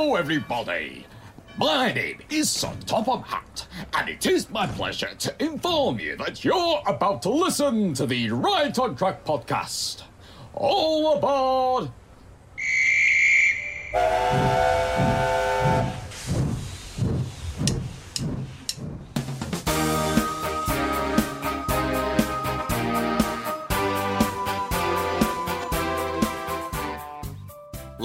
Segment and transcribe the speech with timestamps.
[0.00, 1.04] Hello, everybody.
[1.58, 6.42] My name is Sir Topham Hatt, and it is my pleasure to inform you that
[6.42, 10.04] you're about to listen to the Right on Track podcast.
[10.54, 11.90] All aboard!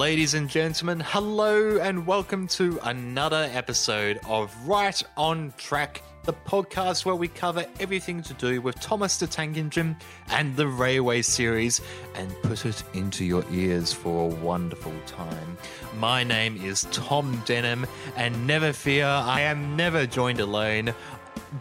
[0.05, 7.05] Ladies and gentlemen, hello and welcome to another episode of Right on Track, the podcast
[7.05, 11.81] where we cover everything to do with Thomas the Tank Engine and the Railway series
[12.13, 15.57] and put it into your ears for a wonderful time.
[15.97, 20.93] My name is Tom Denham, and never fear, I am never joined alone.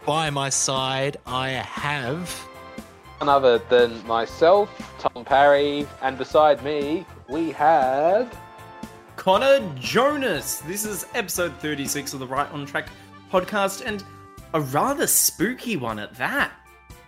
[0.04, 2.46] By my side, I have.
[3.20, 4.68] None other than myself,
[4.98, 8.43] Tom Parry, and beside me, we have.
[9.24, 10.56] Connor Jonas.
[10.66, 12.90] This is episode 36 of the Right on Track
[13.32, 14.04] podcast, and
[14.52, 16.52] a rather spooky one at that.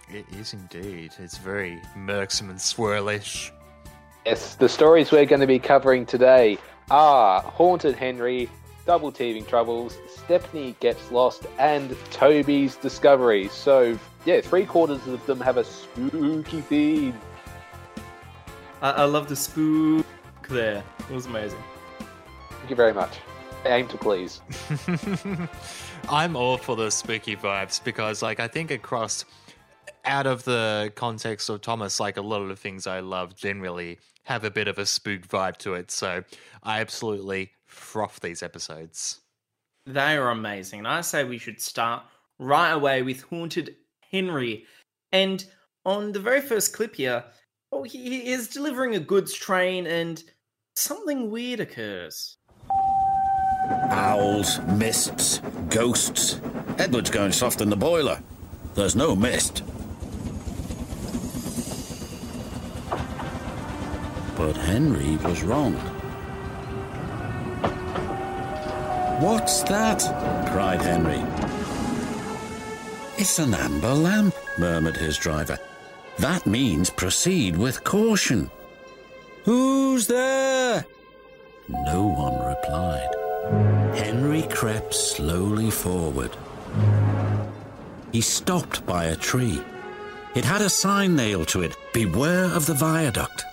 [0.08, 1.12] It is indeed.
[1.18, 3.50] It's very murksome and swirlish.
[4.24, 6.56] Yes, the stories we're going to be covering today
[6.90, 8.48] are Haunted Henry,
[8.86, 13.48] Double Teething Troubles, Stepney Gets Lost, and Toby's Discovery.
[13.48, 17.20] So, yeah, three quarters of them have a spooky theme.
[18.80, 20.06] I, I love the spook
[20.48, 20.82] there.
[21.10, 21.62] It was amazing.
[22.66, 23.18] Thank you very much.
[23.64, 24.40] I aim to please.
[26.08, 29.24] I'm all for the spooky vibes because, like, I think across
[30.04, 34.00] out of the context of Thomas, like a lot of the things I love generally
[34.24, 35.92] have a bit of a spook vibe to it.
[35.92, 36.24] So
[36.64, 39.20] I absolutely froth these episodes.
[39.86, 40.80] They are amazing.
[40.80, 42.02] And I say we should start
[42.40, 43.76] right away with Haunted
[44.10, 44.64] Henry.
[45.12, 45.44] And
[45.84, 47.22] on the very first clip here,
[47.70, 50.20] oh, he he is delivering a goods train and
[50.74, 52.38] something weird occurs.
[53.90, 56.40] Owls, mists, ghosts.
[56.78, 58.20] Edward's going soft in the boiler.
[58.74, 59.62] There's no mist.
[64.36, 65.74] But Henry was wrong.
[69.20, 70.02] What's that?
[70.52, 71.22] cried Henry.
[73.16, 75.58] It's an amber lamp, murmured his driver.
[76.18, 78.50] That means proceed with caution.
[79.44, 80.84] Who's there?
[81.68, 83.15] No one replied.
[83.96, 86.36] Henry crept slowly forward.
[88.12, 89.60] He stopped by a tree.
[90.34, 93.44] It had a sign nailed to it Beware of the viaduct.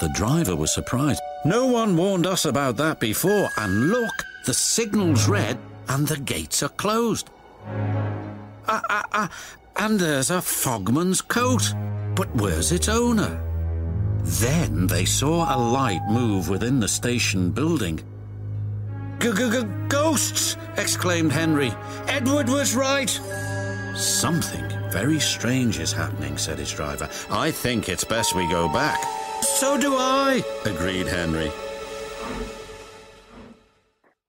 [0.00, 1.22] The driver was surprised.
[1.44, 4.14] No one warned us about that before, and look,
[4.46, 5.58] the signal's red
[5.88, 7.30] and the gates are closed.
[8.66, 9.30] Ah, ah, ah,
[9.76, 11.72] and there's a fogman's coat.
[12.16, 13.40] But where's its owner?
[14.22, 18.00] Then they saw a light move within the station building.
[19.24, 20.58] Ghosts!
[20.76, 21.72] exclaimed Henry.
[22.08, 23.08] Edward was right.
[23.96, 27.08] Something very strange is happening, said his driver.
[27.30, 29.02] I think it's best we go back.
[29.40, 31.50] So do I, agreed Henry.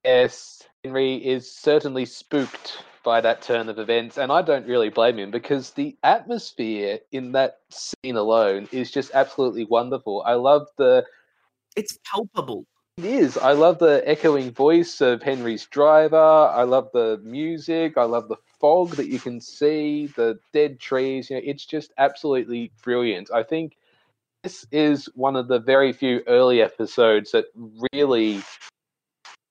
[0.05, 5.19] Yes, Henry is certainly spooked by that turn of events, and I don't really blame
[5.19, 10.23] him because the atmosphere in that scene alone is just absolutely wonderful.
[10.25, 11.03] I love the
[11.75, 12.65] It's palpable.
[12.97, 13.37] It is.
[13.37, 16.15] I love the echoing voice of Henry's driver.
[16.15, 17.97] I love the music.
[17.97, 21.29] I love the fog that you can see, the dead trees.
[21.29, 23.29] You know, it's just absolutely brilliant.
[23.33, 23.75] I think
[24.43, 27.47] this is one of the very few early episodes that
[27.91, 28.41] really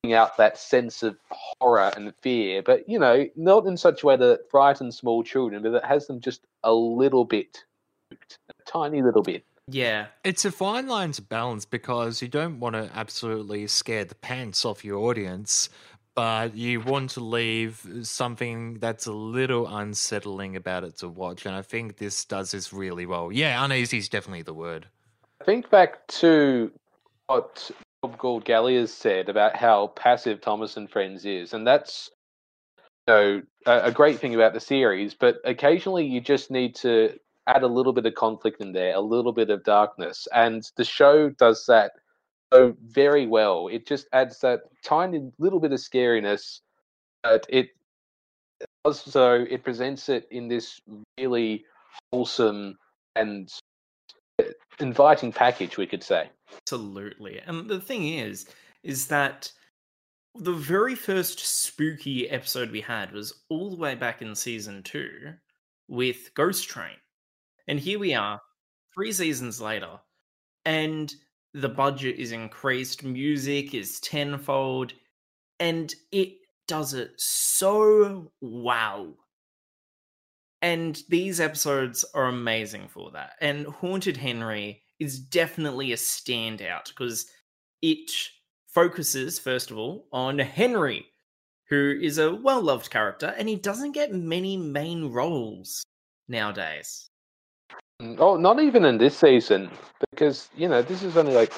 [0.03, 4.07] bring out that sense of horror and fear, but you know, not in such a
[4.07, 7.63] way that it frightens small children, but it has them just a little bit,
[8.11, 8.17] a
[8.65, 9.45] tiny little bit.
[9.67, 10.07] Yeah.
[10.25, 14.65] It's a fine line to balance because you don't want to absolutely scare the pants
[14.65, 15.71] off your audience,
[16.15, 21.47] but you want to leave something that's a little unsettling about it to watch.
[21.47, 23.33] And I think this does this really well.
[23.33, 24.87] Yeah, uneasy is definitely the word.
[25.45, 26.71] Think back to
[27.27, 27.71] what
[28.03, 32.11] Bob Gauld-Galliers said about how passive Thomas and Friends is, and that's
[33.07, 35.15] you know a, a great thing about the series.
[35.15, 39.01] But occasionally, you just need to add a little bit of conflict in there, a
[39.01, 41.93] little bit of darkness, and the show does that
[42.53, 43.69] so very well.
[43.69, 46.61] It just adds that tiny little bit of scariness,
[47.23, 47.71] but it
[48.85, 50.81] also it presents it in this
[51.19, 51.65] really
[52.13, 52.77] wholesome
[53.17, 53.53] and
[54.81, 56.29] inviting package, we could say.
[56.57, 57.41] Absolutely.
[57.47, 58.47] And the thing is,
[58.83, 59.51] is that
[60.35, 65.35] the very first spooky episode we had was all the way back in season two
[65.89, 66.97] with Ghost Train.
[67.67, 68.41] And here we are,
[68.95, 70.01] three seasons later,
[70.65, 71.13] and
[71.53, 74.93] the budget is increased, music is tenfold,
[75.61, 76.35] and it
[76.67, 79.15] does it so well.
[80.61, 83.33] And these episodes are amazing for that.
[83.41, 87.27] And Haunted Henry is definitely a standout because
[87.83, 88.11] it
[88.69, 91.07] focuses, first of all, on Henry,
[91.69, 95.85] who is a well loved character, and he doesn't get many main roles
[96.29, 97.11] nowadays.
[98.03, 99.71] Mm, Oh, not even in this season,
[100.11, 101.53] because you know this is only like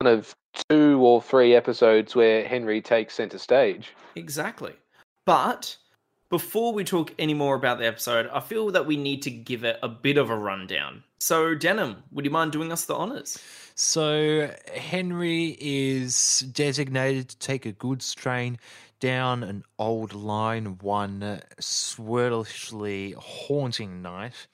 [0.00, 0.34] one of
[0.68, 3.94] two or three episodes where Henry takes center stage.
[4.14, 4.72] Exactly.
[5.24, 5.76] But
[6.28, 9.64] before we talk any more about the episode, I feel that we need to give
[9.64, 11.04] it a bit of a rundown.
[11.20, 13.38] So, Denim, would you mind doing us the honors?
[13.74, 18.58] So Henry is designated to take a goods train
[19.00, 24.46] down an old line one swirlishly haunting night.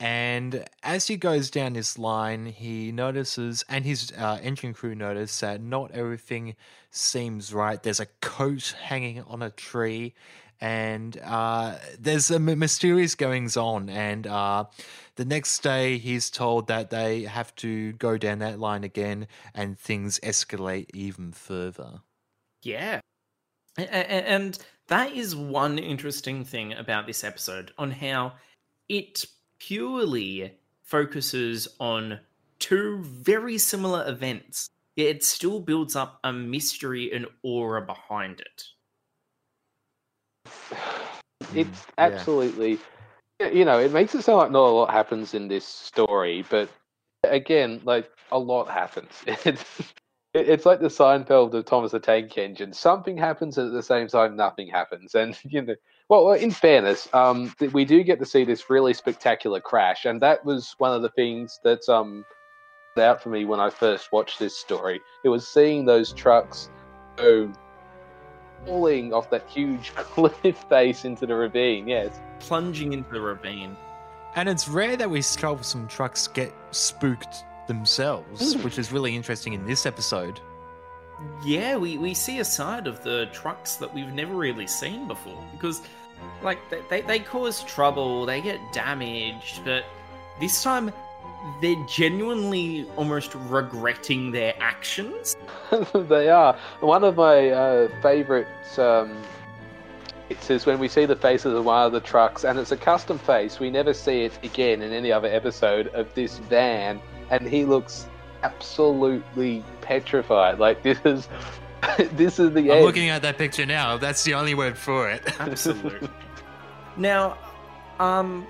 [0.00, 5.38] And as he goes down this line, he notices, and his uh, engine crew notice
[5.40, 6.56] that not everything
[6.90, 7.82] seems right.
[7.82, 10.14] There's a coat hanging on a tree,
[10.60, 13.88] and uh, there's a mysterious goings on.
[13.88, 14.64] And uh,
[15.14, 19.78] the next day, he's told that they have to go down that line again, and
[19.78, 22.00] things escalate even further.
[22.62, 23.00] Yeah.
[23.76, 24.58] And
[24.88, 28.34] that is one interesting thing about this episode on how
[28.88, 29.24] it
[29.66, 32.20] purely focuses on
[32.58, 38.64] two very similar events, yet it still builds up a mystery and aura behind it.
[41.54, 42.06] It's Mm, yeah.
[42.06, 42.78] absolutely,
[43.40, 46.68] you know, it makes it sound like not a lot happens in this story, but
[47.22, 49.12] again, like a lot happens.
[49.44, 49.64] It's
[50.34, 52.72] it's like the Seinfeld of Thomas the Tank Engine.
[52.72, 55.14] Something happens and at the same time, nothing happens.
[55.14, 55.74] And you know,
[56.08, 60.20] well, in fairness, um, th- we do get to see this really spectacular crash, and
[60.22, 62.24] that was one of the things that um
[62.94, 65.00] stood out for me when I first watched this story.
[65.24, 66.70] It was seeing those trucks
[67.16, 67.52] go
[68.64, 71.88] falling off that huge cliff face into the ravine.
[71.88, 72.20] Yes.
[72.38, 73.76] Plunging into the ravine.
[74.36, 79.66] And it's rare that we troublesome trucks get spooked themselves, which is really interesting in
[79.66, 80.40] this episode.
[81.44, 85.42] Yeah, we, we see a side of the trucks that we've never really seen before
[85.52, 85.82] because,
[86.42, 86.58] like,
[86.88, 89.84] they, they, cause trouble, they get damaged, but
[90.40, 90.92] this time
[91.60, 95.36] they're genuinely almost regretting their actions.
[95.94, 96.56] they are.
[96.80, 99.16] One of my uh, favorite um,
[100.28, 102.76] bits is when we see the faces of one of the trucks, and it's a
[102.76, 103.60] custom face.
[103.60, 107.00] We never see it again in any other episode of this van,
[107.30, 108.08] and he looks
[108.44, 110.58] absolutely petrified.
[110.58, 111.28] Like this is
[112.12, 112.84] this is the I'm end.
[112.84, 113.96] looking at that picture now.
[113.96, 115.22] That's the only word for it.
[115.40, 116.08] Absolutely.
[116.96, 117.36] now,
[117.98, 118.46] um,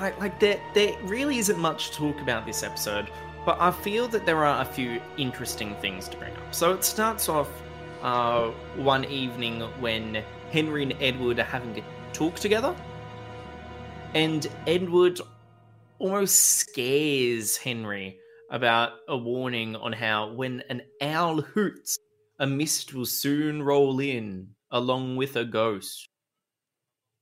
[0.00, 3.10] like, like there, there really isn't much talk about this episode,
[3.44, 6.54] but I feel that there are a few interesting things to bring up.
[6.54, 7.48] So it starts off
[8.02, 12.74] uh, one evening when Henry and Edward are having a talk together,
[14.14, 15.20] and Edward
[15.98, 18.18] almost scares Henry
[18.54, 21.98] about a warning on how when an owl hoots,
[22.38, 26.08] a mist will soon roll in along with a ghost.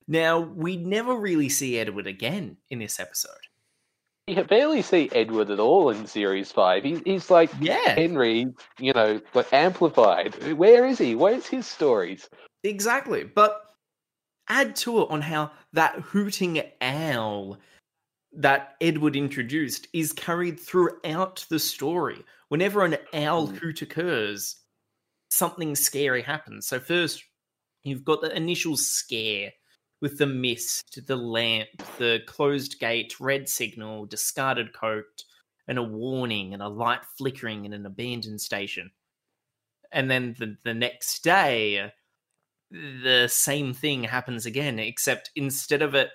[0.07, 3.33] Now, we never really see Edward again in this episode.
[4.27, 6.85] You barely see Edward at all in series five.
[6.85, 8.47] He, he's like Yeah, Henry,
[8.79, 10.53] you know, but amplified.
[10.57, 11.15] Where is he?
[11.15, 12.29] Where's his stories?
[12.63, 13.25] exactly.
[13.25, 13.59] But
[14.49, 17.59] add to it on how that hooting owl
[18.35, 22.25] that Edward introduced is carried throughout the story.
[22.49, 23.57] Whenever an owl Mm.
[23.59, 24.57] hoot occurs,
[25.31, 26.67] something scary happens.
[26.67, 27.25] So, first,
[27.83, 29.53] you've got the initial scare
[30.01, 35.25] with the mist, the lamp, the closed gate, red signal, discarded coat,
[35.69, 38.91] and a warning and a light flickering in an abandoned station.
[39.93, 41.93] And then the, the next day,
[42.71, 46.11] the same thing happens again, except instead of it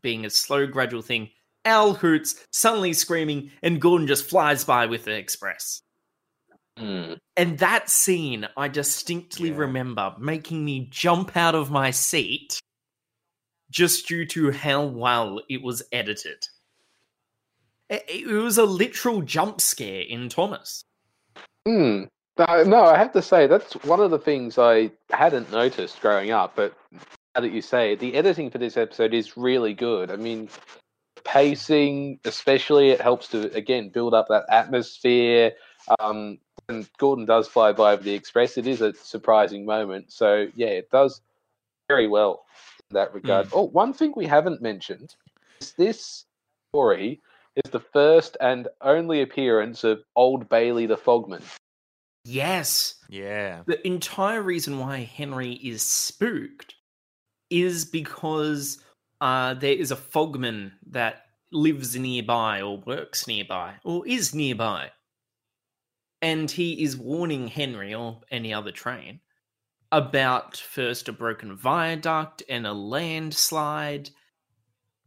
[0.00, 1.30] being a slow, gradual thing,
[1.66, 5.82] Owl hoots, suddenly screaming, and Gordon just flies by with the express.
[6.78, 7.14] Hmm.
[7.36, 9.56] And that scene, I distinctly Yeah.
[9.56, 12.58] remember making me jump out of my seat
[13.70, 16.46] just due to how well it was edited.
[17.88, 20.82] It, was a literal jump scare in Thomas.
[21.66, 22.04] Hmm.
[22.38, 26.30] No, no, I have to say that's one of the things I hadn't noticed growing
[26.32, 30.10] up, but now that you say the editing for this episode is really good.
[30.10, 30.48] I mean,
[31.26, 35.52] pacing, especially, it helps to again build up that atmosphere.
[35.98, 38.56] Um, and Gordon does fly by with the express.
[38.56, 41.20] It is a surprising moment, so yeah, it does
[41.88, 42.44] very well
[42.90, 43.48] in that regard.
[43.52, 45.14] Oh, one thing we haven't mentioned
[45.60, 46.24] is this
[46.70, 47.20] story
[47.56, 51.42] is the first and only appearance of Old Bailey the Fogman.
[52.24, 52.96] Yes.
[53.08, 53.62] Yeah.
[53.66, 56.74] The entire reason why Henry is spooked
[57.50, 58.78] is because
[59.26, 64.92] uh, there is a fogman that lives nearby or works nearby or is nearby.
[66.22, 69.18] And he is warning Henry or any other train
[69.90, 74.10] about first a broken viaduct and a landslide.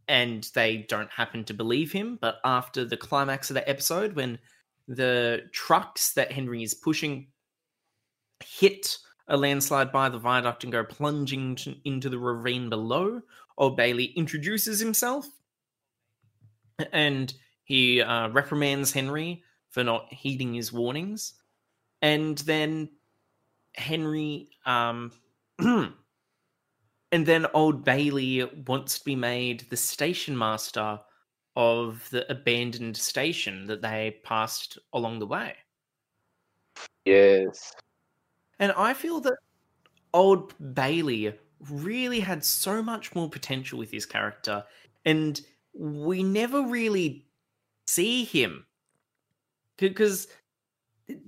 [0.06, 2.18] And they don't happen to believe him.
[2.20, 4.38] But after the climax of the episode, when
[4.86, 7.28] the trucks that Henry is pushing
[8.44, 8.98] hit
[9.28, 13.22] a landslide by the viaduct and go plunging to, into the ravine below,
[13.60, 15.28] Old Bailey introduces himself
[16.92, 21.34] and he uh, reprimands Henry for not heeding his warnings.
[22.00, 22.88] And then
[23.74, 25.12] Henry, um,
[25.58, 25.92] and
[27.12, 30.98] then Old Bailey wants to be made the station master
[31.54, 35.54] of the abandoned station that they passed along the way.
[37.04, 37.74] Yes.
[38.58, 39.36] And I feel that
[40.14, 41.34] Old Bailey
[41.68, 44.64] really had so much more potential with his character,
[45.04, 45.40] and
[45.74, 47.26] we never really
[47.86, 48.66] see him
[49.78, 50.28] because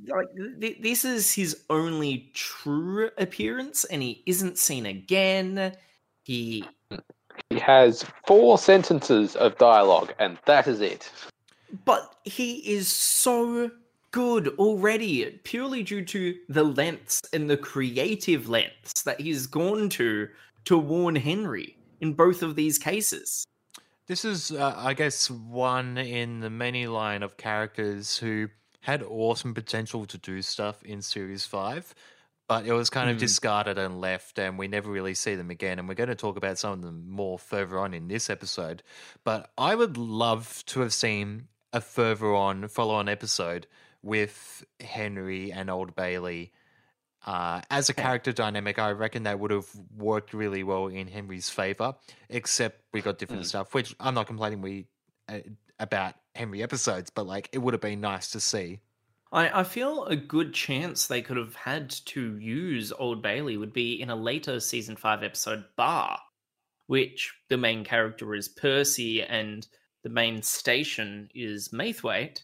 [0.06, 0.26] like
[0.60, 5.72] th- this is his only true appearance and he isn't seen again
[6.22, 6.64] he
[7.50, 11.10] He has four sentences of dialogue, and that is it.
[11.84, 13.70] but he is so
[14.12, 20.28] good already purely due to the lengths and the creative lengths that he's gone to
[20.64, 23.44] to warn henry in both of these cases
[24.06, 28.48] This is, uh, I guess, one in the many line of characters who
[28.80, 31.94] had awesome potential to do stuff in Series 5,
[32.48, 33.20] but it was kind of Mm.
[33.20, 35.78] discarded and left, and we never really see them again.
[35.78, 38.82] And we're going to talk about some of them more further on in this episode.
[39.22, 43.68] But I would love to have seen a further on, follow on episode
[44.02, 46.52] with Henry and Old Bailey.
[47.24, 49.66] Uh, as a character dynamic, I reckon that would have
[49.96, 51.94] worked really well in Henry's favor.
[52.28, 53.46] Except we got different Mm.
[53.46, 54.86] stuff, which I'm not complaining we
[55.28, 55.38] uh,
[55.78, 58.80] about Henry episodes, but like it would have been nice to see.
[59.30, 63.72] I, I feel a good chance they could have had to use Old Bailey would
[63.72, 66.18] be in a later season five episode Bar,
[66.86, 69.66] which the main character is Percy and
[70.02, 72.42] the main station is Maithwaite.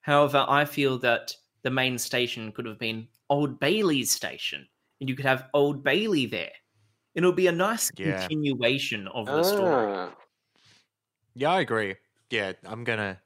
[0.00, 4.66] However, I feel that the main station could have been Old Bailey's station,
[5.00, 6.52] and you could have Old Bailey there.
[7.14, 8.26] It'll be a nice Yeah.
[8.26, 9.92] continuation of the story.
[9.92, 10.14] Ah,
[11.34, 11.96] Yeah, I agree.
[12.30, 13.20] Yeah, I'm gonna.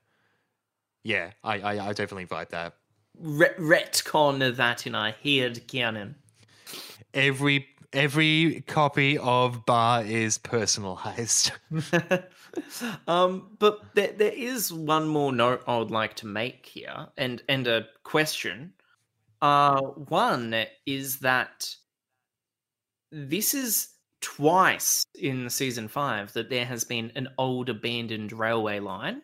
[1.04, 2.74] Yeah, I I, I definitely vibe that.
[3.18, 6.16] Re- retcon that in our head canon.
[7.12, 11.52] Every every copy of Bar is personalized.
[13.06, 17.42] um, but there, there is one more note I would like to make here, and
[17.48, 18.74] and a question.
[19.40, 21.74] Uh, one is that
[23.10, 23.88] this is
[24.20, 29.20] twice in season five that there has been an old abandoned railway line.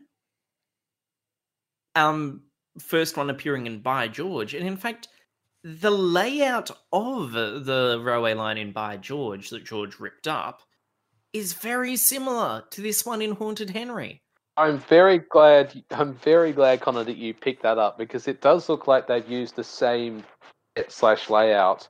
[1.94, 2.42] Um,
[2.78, 5.08] first one appearing in By George, and in fact,
[5.62, 10.62] the layout of the railway line in By George that George ripped up
[11.32, 14.22] is very similar to this one in Haunted Henry.
[14.56, 15.84] I'm very glad.
[15.90, 19.28] I'm very glad, Connor, that you picked that up because it does look like they've
[19.28, 20.24] used the same
[20.88, 21.88] slash layout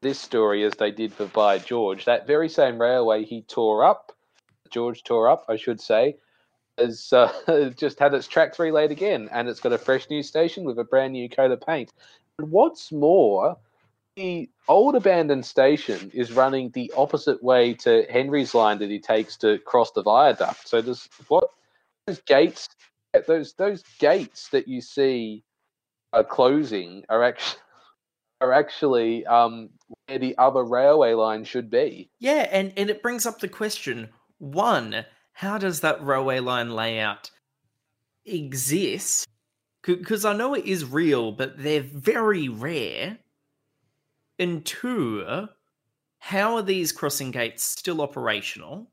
[0.00, 2.04] this story as they did for By George.
[2.04, 4.12] That very same railway he tore up,
[4.70, 6.16] George tore up, I should say,
[6.76, 10.64] has uh, just had its tracks relayed again, and it's got a fresh new station
[10.64, 11.92] with a brand new coat of paint.
[12.38, 13.56] And what's more,
[14.18, 19.36] the old abandoned station is running the opposite way to Henry's line that he takes
[19.36, 20.68] to cross the viaduct.
[20.68, 21.48] So does what
[22.06, 22.68] those gates,
[23.26, 25.44] those those gates that you see
[26.12, 27.60] are closing are actually
[28.40, 29.70] are actually um,
[30.06, 32.10] where the other railway line should be.
[32.18, 34.08] Yeah, and, and it brings up the question
[34.38, 37.30] one, how does that railway line layout
[38.24, 39.26] exist?
[39.82, 43.18] Because I know it is real, but they're very rare.
[44.38, 45.48] And two,
[46.18, 48.90] how are these crossing gates still operational?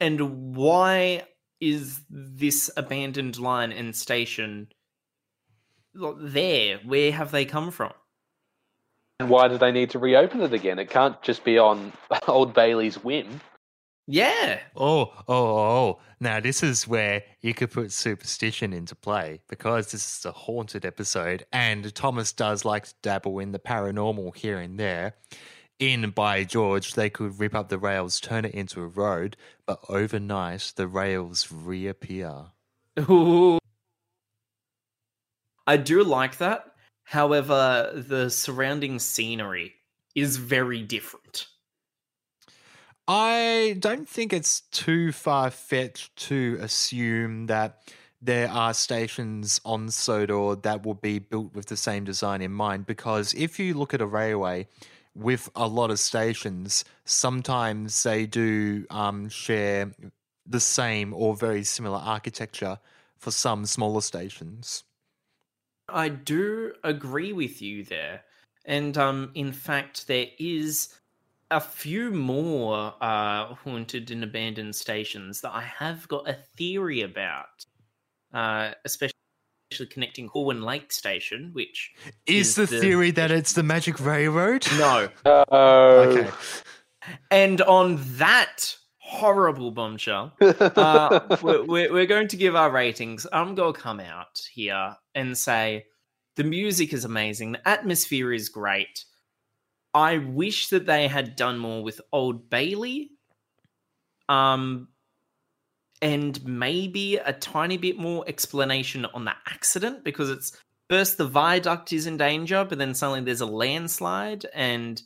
[0.00, 1.24] And why
[1.60, 4.68] is this abandoned line and station
[5.94, 6.78] there?
[6.84, 7.92] Where have they come from?
[9.18, 10.78] And why do they need to reopen it again?
[10.78, 11.92] It can't just be on
[12.28, 13.40] Old Bailey's whim.
[14.08, 16.00] Yeah, Oh, oh, oh.
[16.20, 20.84] Now, this is where you could put superstition into play because this is a haunted
[20.86, 25.14] episode and Thomas does like to dabble in the paranormal here and there.
[25.78, 29.36] In By George, they could rip up the rails, turn it into a road,
[29.66, 32.46] but overnight the rails reappear.
[33.10, 33.58] Ooh.
[35.66, 36.64] I do like that.
[37.04, 39.74] However, the surrounding scenery
[40.14, 41.48] is very different.
[43.08, 47.80] I don't think it's too far fetched to assume that
[48.20, 52.86] there are stations on Sodor that will be built with the same design in mind.
[52.86, 54.66] Because if you look at a railway
[55.14, 59.92] with a lot of stations, sometimes they do um, share
[60.44, 62.78] the same or very similar architecture
[63.16, 64.84] for some smaller stations.
[65.88, 68.22] I do agree with you there.
[68.64, 70.88] And um, in fact, there is
[71.50, 77.64] a few more uh, haunted and abandoned stations that I have got a theory about,
[78.34, 79.12] uh, especially
[79.90, 81.92] connecting Horwin Lake Station, which
[82.26, 84.66] is, is the, the, theory that it's the Magic Railroad?
[84.78, 85.08] No.
[85.24, 86.30] Uh, okay.
[87.30, 93.26] And on that horrible bombshell, uh, we're, we're going to give our ratings.
[93.32, 95.86] I'm going to come out here and say
[96.34, 99.04] the music is amazing, the atmosphere is great
[99.96, 103.12] I wish that they had done more with Old Bailey.
[104.28, 104.88] Um,
[106.02, 110.52] and maybe a tiny bit more explanation on the accident because it's
[110.90, 115.00] first the viaduct is in danger, but then suddenly there's a landslide, and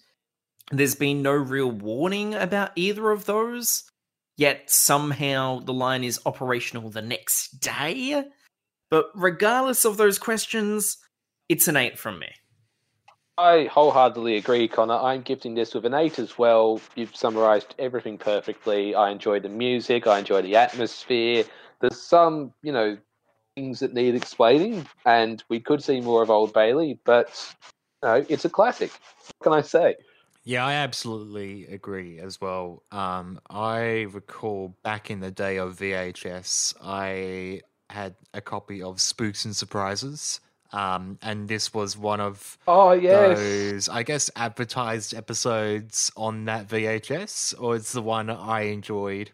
[0.73, 3.85] there's been no real warning about either of those.
[4.37, 8.25] Yet somehow the line is operational the next day.
[8.90, 10.97] But regardless of those questions,
[11.49, 12.32] it's an eight from me.
[13.40, 14.97] I wholeheartedly agree, Connor.
[14.97, 16.78] I'm gifting this with an eight as well.
[16.94, 18.94] You've summarized everything perfectly.
[18.94, 20.06] I enjoy the music.
[20.06, 21.44] I enjoy the atmosphere.
[21.80, 22.99] There's some, you know,
[23.54, 27.30] things that need explaining, and we could see more of Old Bailey, but
[28.02, 28.90] you know, it's a classic.
[29.38, 29.97] What can I say?
[30.44, 32.82] Yeah, I absolutely agree as well.
[32.92, 39.46] Um, I recall back in the day of VHS, I had a copy of Spooks
[39.46, 40.40] and Surprises
[40.72, 43.38] um, and this was one of oh yes.
[43.38, 49.33] those, I guess, advertised episodes on that VHS, or it's the one I enjoyed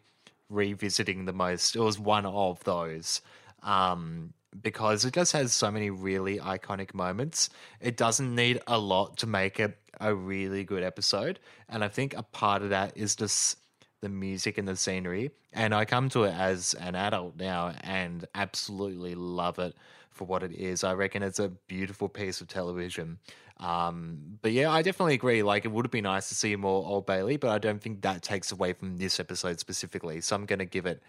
[0.49, 1.77] revisiting the most.
[1.77, 3.21] It was one of those.
[3.63, 7.51] Um, because it just has so many really iconic moments.
[7.81, 11.39] It doesn't need a lot to make it a really good episode.
[11.69, 13.59] And I think a part of that is just
[14.01, 15.31] the music and the scenery.
[15.53, 19.75] And I come to it as an adult now and absolutely love it
[20.17, 20.83] for what it is.
[20.83, 23.19] I reckon it's a beautiful piece of television.
[23.59, 25.43] Um, but yeah, I definitely agree.
[25.43, 28.03] Like, it would have been nice to see more Old Bailey, but I don't think
[28.03, 30.21] that takes away from this episode specifically.
[30.21, 31.03] So I'm going to give it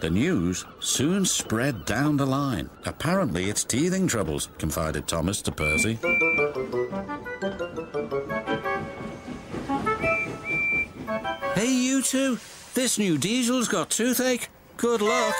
[0.00, 2.70] The news soon spread down the line.
[2.84, 5.98] Apparently, it's teething troubles, confided Thomas to Percy.
[11.54, 12.38] Hey, you two.
[12.74, 14.48] This new diesel's got toothache.
[14.76, 15.34] Good luck.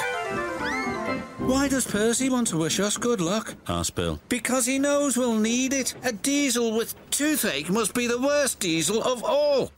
[1.39, 3.55] Why does Percy want to wish us good luck?
[3.67, 4.21] asked Bill.
[4.29, 5.95] Because he knows we'll need it.
[6.05, 9.73] A diesel with toothache must be the worst diesel of all.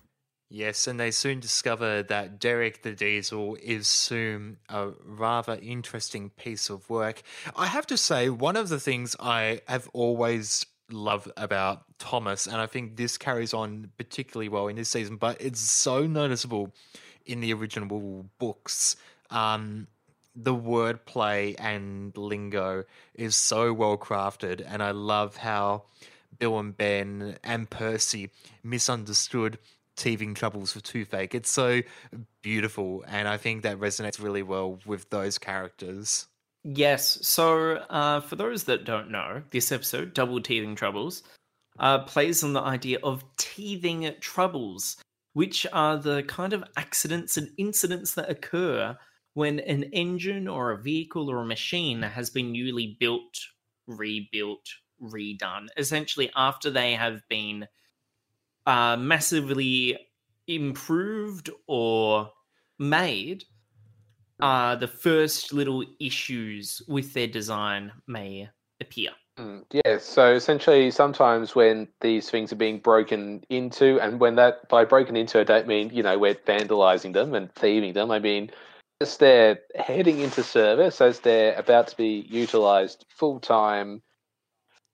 [0.55, 6.69] Yes, and they soon discover that Derek the Diesel is soon a rather interesting piece
[6.69, 7.23] of work.
[7.57, 12.57] I have to say, one of the things I have always loved about Thomas, and
[12.57, 16.75] I think this carries on particularly well in this season, but it's so noticeable
[17.25, 18.97] in the original books.
[19.31, 19.87] Um,
[20.37, 22.85] the wordplay and lingo
[23.15, 25.85] is so well crafted, and I love how
[26.39, 28.29] Bill and Ben and Percy
[28.63, 29.59] misunderstood
[29.97, 31.35] teething troubles for Toothache.
[31.35, 31.83] It's so
[32.43, 36.27] beautiful, and I think that resonates really well with those characters.
[36.65, 37.19] Yes.
[37.27, 41.23] So, uh, for those that don't know, this episode, Double Teething Troubles,
[41.79, 44.97] uh, plays on the idea of teething troubles,
[45.33, 48.97] which are the kind of accidents and incidents that occur
[49.35, 53.39] when an engine or a vehicle or a machine has been newly built,
[53.87, 54.67] rebuilt,
[55.03, 55.67] redone.
[55.77, 57.67] Essentially, after they have been
[58.67, 59.99] uh, massively
[60.47, 62.31] improved or
[62.79, 63.45] made,
[64.41, 68.49] uh, the first little issues with their design may
[68.81, 69.11] appear.
[69.39, 74.69] Mm, yeah, so essentially, sometimes when these things are being broken into, and when that
[74.69, 78.11] by broken into, I don't mean you know we're vandalizing them and thieving them.
[78.11, 78.51] I mean
[79.03, 84.01] as they're heading into service, as they're about to be utilized full time,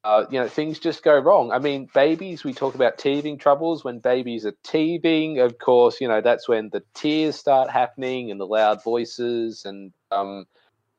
[0.04, 1.50] uh, you know, things just go wrong.
[1.50, 3.84] I mean, babies, we talk about teething troubles.
[3.84, 8.40] When babies are teething, of course, you know, that's when the tears start happening and
[8.40, 10.46] the loud voices and, um,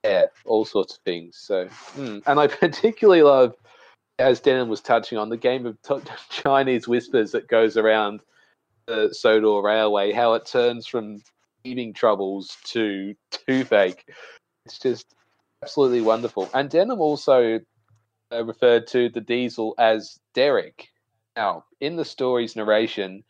[0.03, 1.37] yeah, all sorts of things.
[1.37, 2.21] So, mm.
[2.25, 3.55] and I particularly love,
[4.17, 8.19] as Denim was touching on, the game of t- Chinese whispers that goes around
[8.85, 11.21] the Sodor Railway, how it turns from
[11.63, 14.03] teething troubles to toothache.
[14.65, 15.05] It's just
[15.63, 16.49] absolutely wonderful.
[16.53, 17.59] And Denim also
[18.31, 20.87] referred to the Diesel as Derek.
[21.35, 23.23] Now, in the story's narration,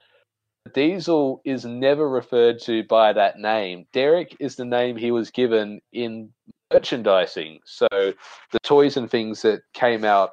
[0.73, 3.85] Diesel is never referred to by that name.
[3.93, 6.31] Derek is the name he was given in
[6.71, 7.59] merchandising.
[7.65, 10.31] So the toys and things that came out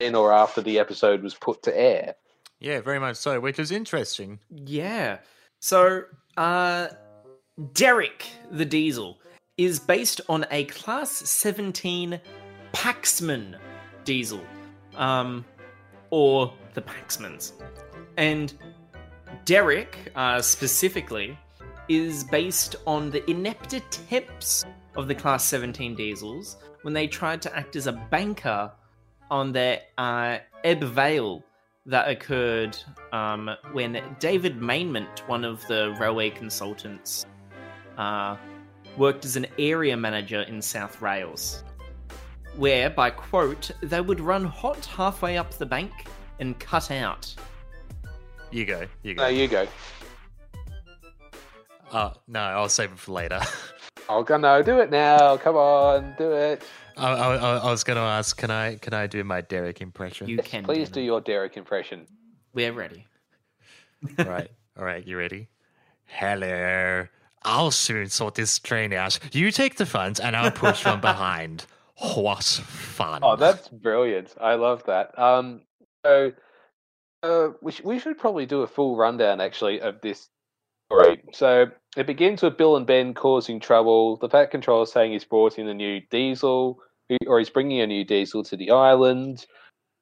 [0.00, 2.14] in or after the episode was put to air.
[2.60, 4.40] Yeah, very much so, which is interesting.
[4.50, 5.18] Yeah.
[5.60, 6.02] So,
[6.36, 6.88] uh,
[7.72, 9.18] Derek the Diesel
[9.56, 12.20] is based on a Class 17
[12.76, 13.56] Paxman
[14.04, 14.44] Diesel,
[14.96, 15.46] um,
[16.10, 17.52] or the Paxmans.
[18.18, 18.52] And
[19.46, 21.38] Derek, uh, specifically,
[21.88, 27.56] is based on the inept attempts of the Class 17 Diesels when they tried to
[27.56, 28.70] act as a banker
[29.30, 31.42] on their uh, Ebbw Vale
[31.86, 32.76] that occurred
[33.12, 37.24] um, when David Maidment, one of the railway consultants,
[37.96, 38.36] uh,
[38.98, 41.64] worked as an area manager in South Wales
[42.56, 45.92] where, by quote, they would run hot halfway up the bank
[46.40, 47.34] and cut out.
[48.50, 48.86] You go.
[49.02, 49.22] You go.
[49.22, 49.66] No, you go.
[51.90, 53.40] Uh, no, I'll save it for later.
[54.08, 55.36] Oh, go- no, do it now.
[55.36, 56.62] Come on, do it.
[56.96, 59.80] I, I, I- I was going to ask, can I can I do my Derek
[59.80, 60.28] impression?
[60.28, 60.62] You can.
[60.62, 60.94] Please Dan.
[60.94, 62.06] do your Derek impression.
[62.54, 63.04] We're ready.
[64.20, 65.48] All right, all right, you ready?
[66.04, 67.08] Hello.
[67.42, 69.18] I'll soon sort this train out.
[69.32, 71.66] You take the front, and I'll push from behind.
[71.98, 73.20] What fun!
[73.22, 74.34] Oh, that's brilliant.
[74.40, 75.18] I love that.
[75.18, 75.62] Um,
[76.04, 76.32] so
[77.22, 80.28] uh, we, sh- we should probably do a full rundown actually of this
[80.90, 81.22] story.
[81.32, 84.18] So it begins with Bill and Ben causing trouble.
[84.18, 86.78] The Fat Controller saying he's brought in a new diesel,
[87.26, 89.46] or he's bringing a new diesel to the island.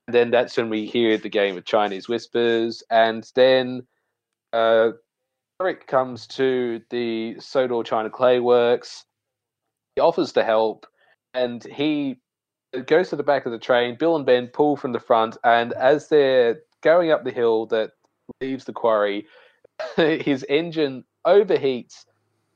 [0.07, 2.83] And then that's when we hear the game of Chinese whispers.
[2.91, 3.87] And then
[4.53, 4.91] uh,
[5.59, 9.05] Derek comes to the Sodor China Clay Works.
[9.95, 10.87] He offers to help,
[11.35, 12.17] and he
[12.87, 13.97] goes to the back of the train.
[13.97, 17.93] Bill and Ben pull from the front, and as they're going up the hill that
[18.41, 19.27] leaves the quarry,
[19.97, 22.05] his engine overheats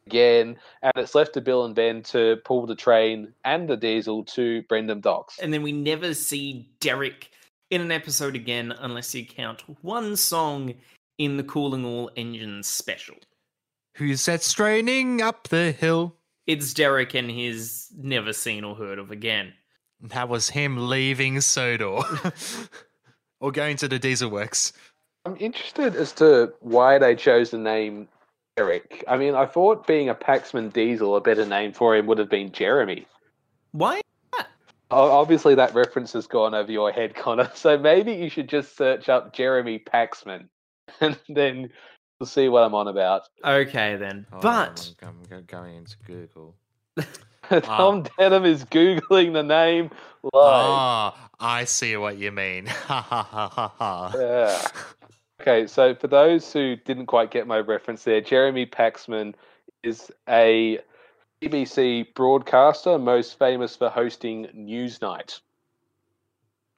[0.06, 4.24] again, and it's left to Bill and Ben to pull the train and the diesel
[4.24, 5.38] to Brendam Docks.
[5.38, 7.30] And then we never see Derek
[7.70, 10.74] in an episode again unless you count one song
[11.18, 13.16] in the Calling All Engines special.
[13.96, 16.17] Who's that straining up the hill?
[16.48, 19.52] It's Derek and he's never seen or heard of again.
[20.00, 22.00] That was him leaving Sodor,
[23.40, 24.72] or going to the Diesel Works.
[25.26, 28.08] I'm interested as to why they chose the name
[28.56, 29.04] Derek.
[29.06, 32.30] I mean, I thought being a Paxman Diesel, a better name for him would have
[32.30, 33.06] been Jeremy.
[33.72, 34.00] Why?
[34.90, 37.50] Obviously, that reference has gone over your head, Connor.
[37.54, 40.48] So maybe you should just search up Jeremy Paxman,
[41.02, 41.68] and then
[42.18, 43.28] you'll see what I'm on about.
[43.44, 44.26] Okay, then.
[44.40, 46.54] but I'm, I'm going into Google.
[47.62, 49.90] Tom Denham is googling the name
[50.22, 50.32] live.
[50.34, 52.66] Ah, I see what you mean.
[52.88, 54.12] Ha ha ha ha ha.
[54.16, 54.66] Yeah.
[55.40, 59.34] Okay, so for those who didn't quite get my reference there, Jeremy Paxman
[59.82, 60.80] is a
[61.40, 65.40] BBC broadcaster, most famous for hosting Newsnight.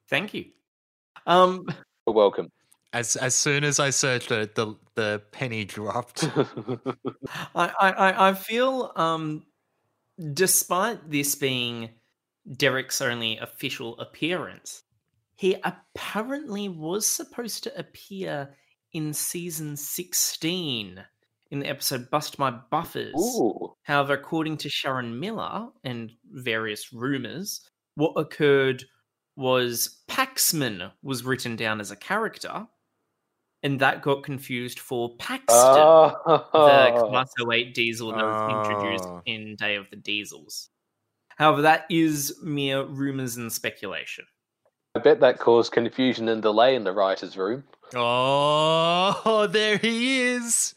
[0.07, 0.45] Thank you.
[1.25, 1.65] Um,
[2.05, 2.51] You're welcome.
[2.93, 6.23] As as soon as I searched it, the the penny dropped.
[7.55, 9.45] I, I, I- feel, um,
[10.33, 11.89] despite this being
[12.57, 14.83] Derek's only official appearance,
[15.35, 18.55] he apparently was supposed to appear
[18.93, 21.03] in season 16
[21.51, 23.13] in the episode Bust My Buffers.
[23.17, 23.73] Ooh.
[23.83, 27.61] However, according to Sharon Miller and various rumors,
[27.95, 28.83] what occurred
[29.35, 32.67] was Paxman was written down as a character,
[33.63, 36.15] and that got confused for Paxton, the
[36.53, 37.07] Oh.
[37.09, 39.21] Class 08 diesel that was introduced Oh.
[39.25, 40.69] in Day of the Diesels.
[41.37, 44.25] However, that is mere rumors and speculation.
[44.95, 47.63] I bet that caused confusion and delay in the writer's room.
[47.95, 50.75] oh, there he is.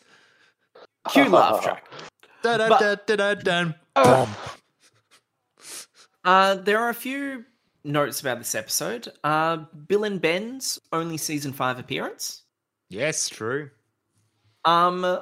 [1.11, 1.85] Cue laugh track.
[2.43, 3.07] But-
[3.45, 3.75] dun.
[3.97, 4.27] Uh,
[6.25, 7.45] Uh, there are a few
[7.85, 9.09] notes about this episode.
[9.23, 9.57] Uh,
[9.89, 12.44] Bill and Ben's only season five appearance.
[12.89, 13.71] Yes, true.
[14.65, 15.19] Um,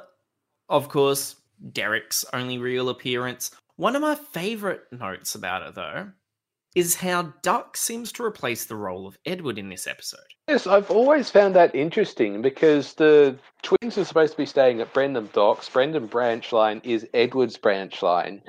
[0.69, 1.35] of course,
[1.71, 3.51] Derek's only real appearance.
[3.75, 6.11] One of my favorite notes about it, though,
[6.75, 10.19] is how Duck seems to replace the role of Edward in this episode.
[10.47, 14.93] Yes, I've always found that interesting because the twins are supposed to be staying at
[14.93, 15.69] Brendam Docks.
[15.69, 18.41] Brendam Branch Line is Edward's branch line.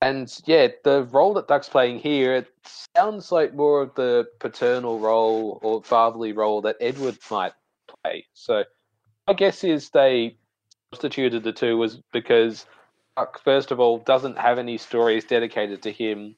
[0.00, 2.48] And yeah, the role that Duck's playing here, it
[2.94, 7.52] sounds like more of the paternal role or fatherly role that Edward might
[8.04, 8.26] play.
[8.34, 8.64] So
[9.26, 10.36] my guess is they
[10.92, 12.66] substituted the two was because
[13.16, 16.34] Duck, first of all, doesn't have any stories dedicated to him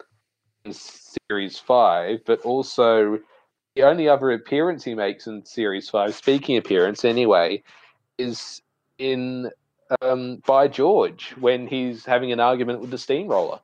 [0.65, 3.19] in series five, but also
[3.75, 7.63] the only other appearance he makes in series five, speaking appearance anyway,
[8.19, 8.61] is
[8.99, 9.51] in
[10.03, 13.61] um, by George when he's having an argument with the steamroller.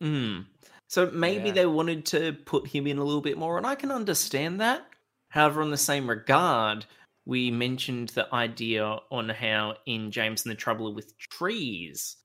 [0.00, 0.40] Hmm.
[0.88, 1.54] So maybe Yeah.
[1.54, 4.86] they wanted to put him in a little bit more, and I can understand that.
[5.28, 6.86] However, in the same regard,
[7.26, 12.16] we mentioned the idea on how in James and the Trouble with Trees,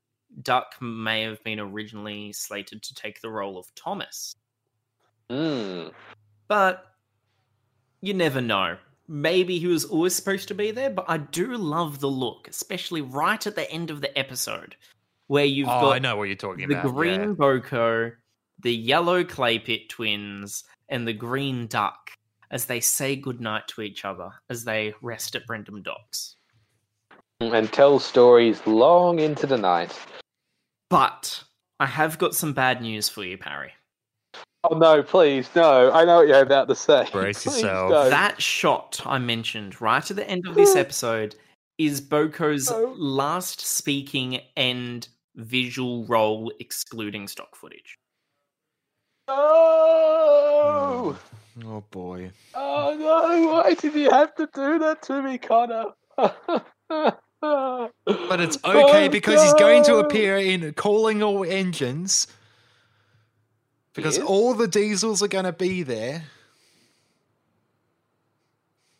[0.41, 4.35] Duck may have been originally slated to take the role of Thomas.
[5.29, 5.87] Hmm.
[6.47, 6.85] But
[7.99, 8.77] you never know.
[9.07, 13.01] Maybe he was always supposed to be there, but I do love the look, especially
[13.01, 14.75] right at the end of the episode,
[15.27, 16.93] where you've oh, got I know what you're talking the about.
[16.93, 17.33] green yeah.
[17.33, 18.11] Boko,
[18.61, 22.11] the yellow clay pit twins, and the green duck
[22.51, 26.35] as they say goodnight to each other as they rest at Brendam Docks.
[27.39, 29.97] And tell stories long into the night.
[30.89, 31.43] But
[31.79, 33.71] I have got some bad news for you, Parry.
[34.63, 35.91] Oh no, please, no.
[35.91, 37.07] I know what you're about to say.
[37.11, 37.89] Brace Please yourself.
[37.91, 38.09] don't.
[38.11, 41.35] That shot I mentioned right at the end of this episode
[41.79, 42.93] is Boko's No.
[42.95, 47.97] last speaking and visual role excluding stock footage.
[49.27, 51.15] No!
[51.17, 51.40] Hmm.
[51.65, 52.31] Oh boy.
[52.53, 53.51] Oh no!
[53.51, 55.85] Why did you have to do that to me, Connor?
[57.41, 62.27] But it's okay oh, because he's going to appear in Calling All Engines.
[63.93, 66.23] Because all the diesels are going to be there.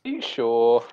[0.03, 0.83] Are you sure?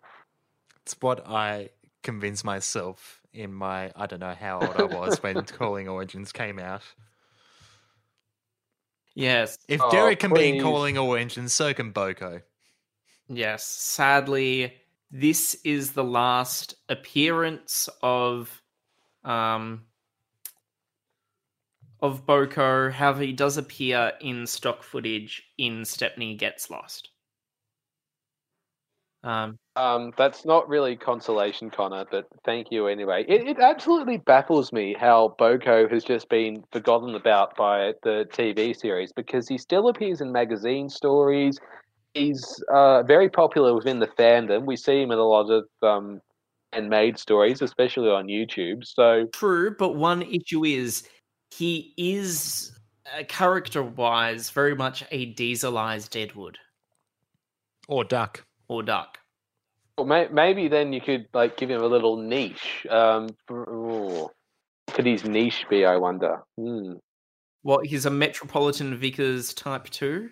[0.83, 1.71] It's what I
[2.03, 6.33] convinced myself in my I don't know how old I was when Calling All Engines
[6.33, 6.83] came out.
[9.18, 10.62] Yes, If Oh, Derek can be in please.
[10.62, 12.40] Calling All Engines, so can Boko.
[13.28, 14.74] Yes, sadly,
[15.11, 18.62] this is the last appearance of
[19.24, 19.87] um
[22.00, 22.90] of Boko.
[22.90, 27.11] However, he does appear in stock footage in Stepney Gets Lost.
[29.29, 33.25] Um, Um, that's not really consolation, Connor, but thank you anyway.
[33.29, 38.75] It, it absolutely baffles me how Boko has just been forgotten about by the TV
[38.75, 41.59] series because he still appears in magazine stories.
[42.14, 44.64] He's uh, very popular within the fandom.
[44.64, 46.21] We see him in a lot of um,
[46.73, 48.85] handmade stories, especially on YouTube.
[48.85, 51.07] So, true, but one issue is
[51.51, 52.73] he is
[53.17, 56.59] uh, character-wise very much a dieselized Deadwood
[57.88, 58.48] Or Duck.
[58.68, 59.18] Or Duck.
[59.96, 62.87] well, may, maybe then you could like give him a little niche.
[62.90, 64.28] Um, ooh.
[64.87, 65.85] what could his niche be?
[65.85, 66.42] I wonder.
[66.57, 66.94] Hmm.
[67.62, 67.87] What?
[67.87, 70.31] He's a Metropolitan Vickers Type Two.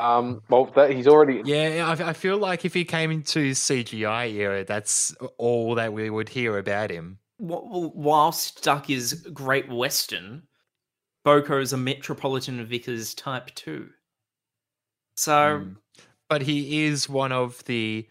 [0.00, 4.32] Um, well, that, he's already Yeah, I, I feel like if he came into CGI
[4.34, 7.18] era, that's all that we would hear about him.
[7.40, 10.44] Wh- wh- whilst Duck is Great Western,
[11.24, 13.88] Boko is a Metropolitan Vickers Type 2.
[15.16, 15.76] So, Mm.
[16.28, 18.06] But he is one of the.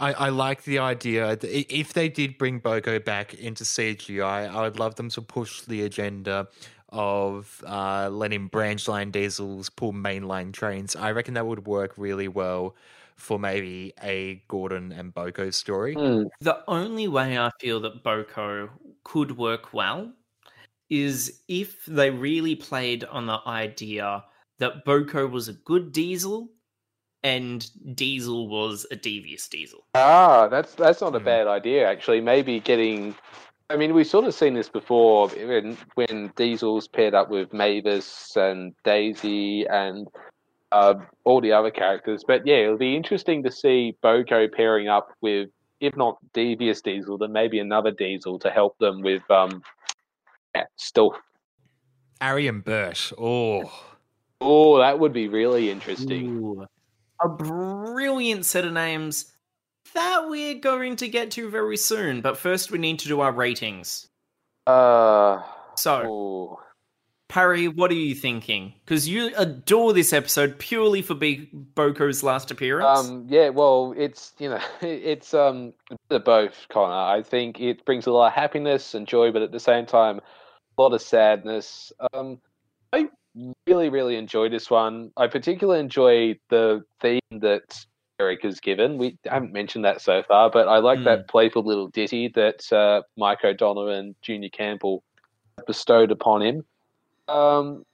[0.00, 1.36] I, I like the idea.
[1.36, 5.62] that If they did bring Boko back into CGI, I would love them to push
[5.62, 6.48] the agenda
[6.90, 10.96] of uh, letting branch line diesels pull mainline trains.
[10.96, 12.76] I reckon that would work really well
[13.16, 15.94] for maybe a Gordon and Boko story.
[15.94, 16.24] Hmm.
[16.40, 18.70] The only way I feel that Boko
[19.04, 20.12] could work well
[20.88, 24.24] is if they really played on the idea
[24.58, 26.48] that Boko was a good diesel
[27.22, 29.84] and Diesel was a devious diesel.
[29.94, 31.24] Ah, that's that's not a Hmm.
[31.24, 32.20] bad idea actually.
[32.20, 33.14] Maybe getting.
[33.70, 38.34] I mean, we've sort of seen this before when when Diesel's paired up with Mavis
[38.36, 40.08] and Daisy and
[40.72, 42.24] uh, all the other characters.
[42.26, 45.50] But yeah, it'll be interesting to see BoCo pairing up with,
[45.80, 49.62] if not Devious Diesel, then maybe another Diesel to help them with um,
[50.54, 51.16] yeah, stealth.
[52.20, 53.12] Arry and Bert.
[53.18, 53.70] Oh,
[54.40, 56.38] Oh, that would be really interesting.
[56.38, 56.66] Ooh.
[57.20, 59.32] A brilliant set of names
[59.94, 62.20] that we're going to get to very soon.
[62.20, 64.08] But first, we need to do our ratings.
[64.66, 65.42] Uh,
[65.76, 66.60] So, oh.
[67.28, 68.72] Parry, what are you thinking?
[68.84, 73.06] Because you adore this episode purely for Big BoCo's last appearance.
[73.06, 75.74] Um, yeah, well, it's you know, it's um,
[76.10, 76.94] of both, Connor.
[76.94, 80.20] I think it brings a lot of happiness and joy, but at the same time,
[80.78, 81.92] a lot of sadness.
[82.12, 82.40] Um,
[82.92, 83.10] I
[83.66, 85.10] really, really enjoy this one.
[85.16, 87.84] I particularly enjoy the theme that
[88.18, 88.98] Derek has given.
[88.98, 93.02] We haven't mentioned that so far, but I like that playful little ditty that uh,
[93.16, 95.02] Mike O'Donnell and Junior Campbell
[95.66, 96.64] bestowed upon him.
[97.28, 97.84] Um,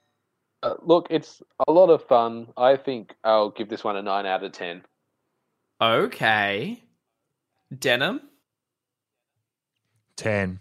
[0.63, 2.47] uh, look, it's a lot of fun.
[2.57, 4.83] I think I'll give this one a nine out of ten.
[5.81, 6.81] okay.
[7.79, 8.21] Denim?
[10.17, 10.59] 10.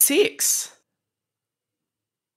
[0.00, 0.73] Six.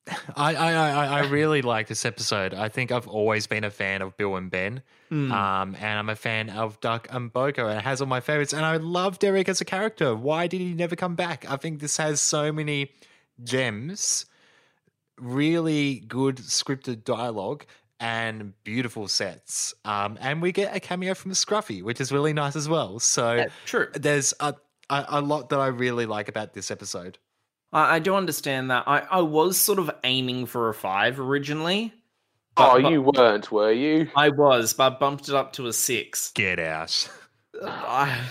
[0.35, 2.53] I, I, I, I really like this episode.
[2.53, 4.81] I think I've always been a fan of Bill and Ben.
[5.09, 5.31] Hmm.
[5.31, 8.53] Um, and I'm a fan of Duck and BoCo, and it has all my favorites.
[8.53, 10.15] And I love Derek as a character.
[10.15, 11.49] Why did he never come back?
[11.49, 12.91] I think this has so many
[13.43, 14.25] gems,
[15.19, 17.65] really good scripted dialogue,
[17.99, 19.73] and beautiful sets.
[19.85, 22.99] Um, and we get a cameo from Scruffy, which is really nice as well.
[22.99, 23.87] So Yeah, true.
[23.93, 24.53] there's a,
[24.89, 27.17] a, a lot that I really like about this episode.
[27.73, 28.83] I, I do understand that.
[28.87, 31.93] I, I was sort of aiming for a five originally.
[32.57, 34.07] Oh, But- but- you weren't, were you?
[34.15, 36.31] I was, but I bumped it up to a six.
[36.33, 37.09] Get out.
[37.63, 38.21] I,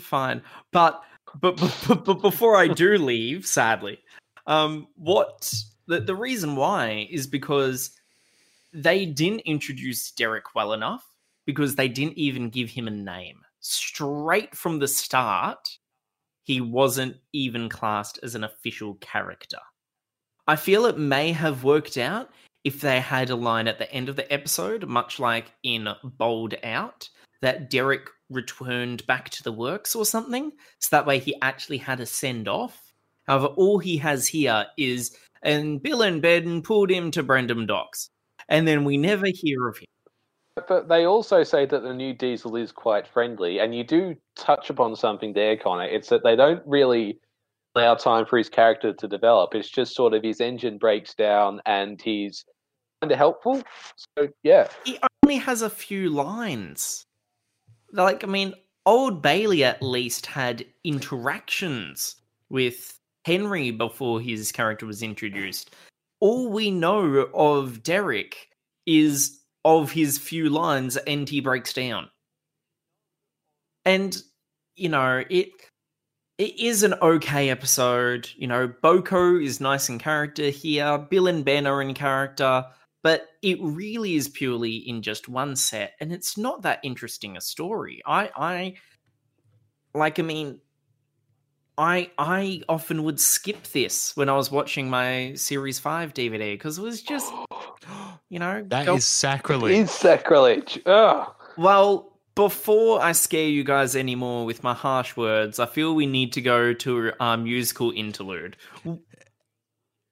[0.00, 1.02] fine, but,
[1.40, 3.98] but but but before I do leave, sadly,
[4.46, 5.52] um, what
[5.86, 7.90] the the reason why is because
[8.72, 11.04] they didn't introduce Derek well enough
[11.44, 15.78] because they didn't even give him a name straight from the start.
[16.46, 19.58] He wasn't even classed as an official character.
[20.46, 22.30] I feel it may have worked out
[22.62, 26.54] if they had a line at the end of the episode, much like in Bowled
[26.62, 27.08] Out,
[27.42, 30.52] that Derek returned back to the works or something.
[30.78, 32.92] So that way he actually had a send off.
[33.26, 38.08] However, all he has here is, and Bill and Ben pulled him to Brendam Docks.
[38.48, 39.86] And then we never hear of him.
[40.68, 44.70] But they also say that the new diesel is quite friendly, and you do touch
[44.70, 45.84] upon something there, Connor.
[45.84, 47.20] It's that they don't really
[47.74, 49.54] allow time for his character to develop.
[49.54, 52.44] It's just sort of his engine breaks down and he's
[53.02, 53.62] kind of helpful.
[54.16, 54.68] So, yeah.
[54.84, 57.04] He only has a few lines.
[57.92, 58.54] Like, I mean,
[58.86, 62.16] Old Bailey at least had interactions
[62.48, 65.74] with Henry before his character was introduced.
[66.20, 68.48] All we know of Derek
[68.86, 72.08] is of his few lines and he breaks down.
[73.84, 74.16] And,
[74.76, 75.48] you know, it
[76.38, 78.30] it is an okay episode.
[78.36, 80.98] You know, BoCo is nice in character here.
[80.98, 82.64] Bill and Ben are in character
[83.06, 87.40] but it really is purely in just one set and it's not that interesting a
[87.40, 88.74] story i i
[89.94, 90.58] like i mean
[91.78, 96.78] i i often would skip this when i was watching my series 5 dvd because
[96.78, 97.32] it was just
[98.28, 99.76] you know That is go- sacrilege.
[99.76, 100.80] It's sacrilege.
[100.86, 101.32] Ugh.
[101.56, 106.32] well before i scare you guys anymore with my harsh words i feel we need
[106.34, 108.56] to go to our musical interlude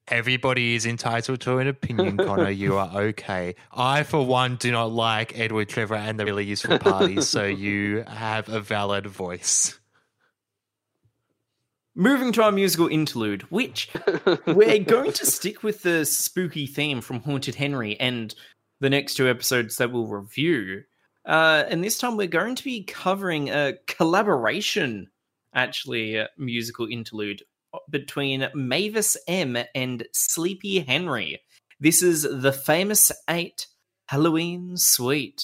[0.07, 2.51] Everybody is entitled to an opinion, Connor.
[2.51, 3.55] You are okay.
[3.71, 8.03] I, for one, do not like Edward Trevor and the really useful parties, so you
[8.07, 9.79] have a valid voice.
[11.95, 13.89] Moving to our musical interlude which
[14.47, 18.35] we're going to stick with the spooky theme from Haunted Henry and
[18.81, 20.83] the next two episodes that we'll review.
[21.25, 25.09] Uh, and this time we're going to be covering a collaboration,
[25.53, 27.41] actually, uh, musical interlude
[27.89, 31.41] between Mavis M and Sleepy Henry.
[31.79, 33.67] This is the famous eight
[34.07, 35.43] Halloween Suite.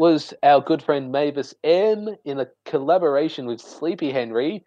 [0.00, 4.64] Was our good friend Mavis M in a collaboration with Sleepy Henry,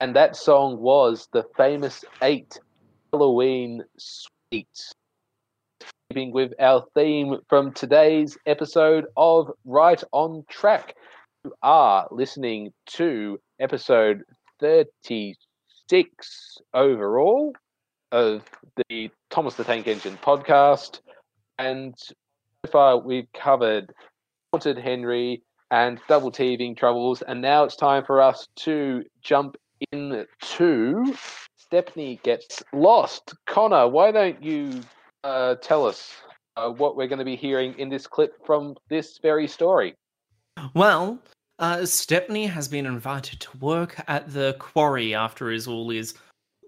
[0.00, 2.58] and that song was the famous Eight
[3.12, 4.92] Halloween Suite.
[6.10, 10.96] Keeping with our theme from today's episode of Right on Track,
[11.44, 14.22] you are listening to episode
[14.58, 17.52] 36 overall
[18.10, 18.42] of
[18.88, 20.98] the Thomas the Tank Engine podcast.
[21.60, 22.14] And so
[22.72, 23.92] far, we've covered
[24.54, 25.42] Haunted Henry
[25.72, 27.22] and Double Teething Troubles.
[27.22, 29.56] And now it's time for us to jump
[29.90, 31.16] into
[31.56, 33.34] Stepney Gets Lost.
[33.48, 34.80] Connor, why don't you
[35.24, 36.12] uh, tell us
[36.56, 39.96] uh, what we're going to be hearing in this clip from this very story?
[40.72, 41.18] Well,
[41.58, 46.14] uh, Stepney has been invited to work at the quarry after his all his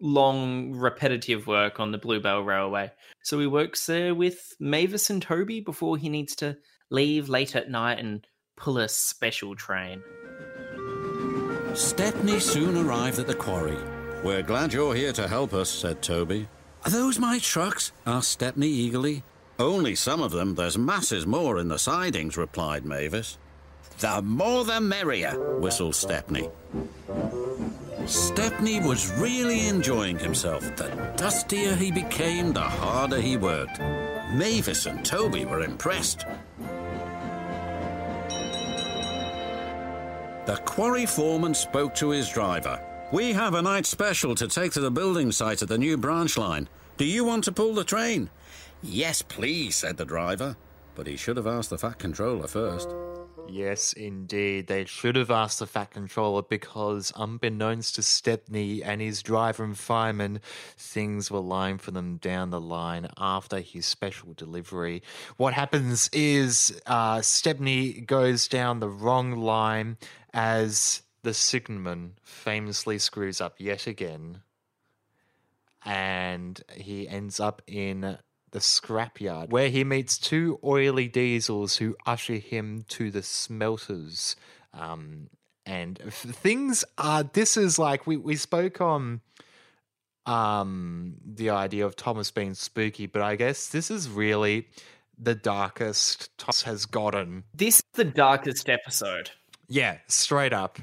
[0.03, 2.91] long, repetitive work on the Bluebell Railway.
[3.23, 6.57] So he works there with Mavis and Toby before he needs to
[6.91, 8.27] leave late at night and
[8.57, 10.03] pull a special train.
[11.75, 13.79] Stepney soon arrived at the quarry.
[14.25, 16.49] We're glad you're here to help us, said Toby.
[16.85, 17.93] Are those my trucks?
[18.07, 19.23] asked Stepney eagerly.
[19.59, 20.55] Only some of them.
[20.55, 23.39] There's masses more in the sidings, replied Mavis.
[23.99, 26.51] The more the merrier, whistled Stepney.
[28.07, 30.63] Stepney was really enjoying himself.
[30.77, 33.81] The dustier he became, the harder he worked.
[34.33, 36.25] Mavis and Toby were impressed.
[40.47, 42.81] The quarry foreman spoke to his driver.
[43.11, 46.39] We have a night special to take to the building site at the new branch
[46.39, 46.69] line.
[46.97, 48.31] Do you want to pull the train?
[48.81, 50.57] Yes, please, said the driver.
[50.95, 52.89] But he should have asked the Fat Controller first.
[53.49, 54.67] Yes, indeed.
[54.67, 59.79] They should have asked the Fat Controller because, unbeknownst to Stepney and his driver and
[59.79, 60.41] fireman,
[60.77, 65.03] things were lying for them down the line after his special delivery.
[65.37, 69.97] What happens is uh, Stepney goes down the wrong line
[70.35, 74.43] as the signalman famously screws up yet again.
[75.85, 78.19] And he ends up in
[78.53, 84.37] the scrapyard, where he meets two oily diesels who usher him to the smelters.
[84.73, 85.29] Um,
[85.65, 87.25] and things are.
[87.25, 89.21] This is like we we spoke on
[90.25, 94.69] um the idea of Thomas being spooky, but I guess this is really
[95.19, 97.45] the darkest Thomas has gotten.
[97.55, 99.31] This is the darkest episode.
[99.69, 100.79] Yeah, straight up.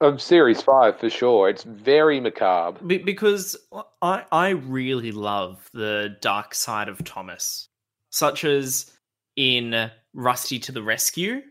[0.00, 1.50] Of series five, for sure.
[1.50, 2.82] It's very macabre.
[2.82, 3.54] Be- because
[4.00, 7.68] I I really love the dark side of Thomas,
[8.10, 8.90] such as
[9.36, 11.42] in Rusty to the Rescue,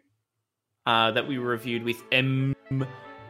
[0.87, 2.55] uh, that we reviewed with M.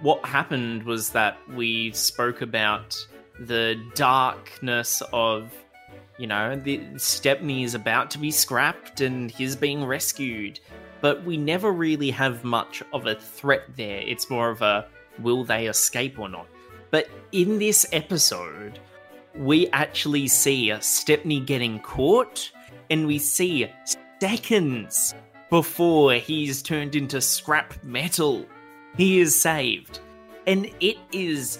[0.01, 2.95] What happened was that we spoke about
[3.39, 5.51] the darkness of,
[6.17, 10.59] you know, the Stepney is about to be scrapped and he's being rescued,
[11.01, 13.99] but we never really have much of a threat there.
[13.99, 14.87] It's more of a
[15.19, 16.47] will they escape or not.
[16.91, 18.79] But in this episode,
[19.35, 22.51] we actually see Stepney getting caught,
[22.89, 23.69] and we see
[24.19, 25.13] seconds
[25.49, 28.45] before he's turned into scrap metal,
[28.95, 29.99] he is saved.
[30.45, 31.59] And it is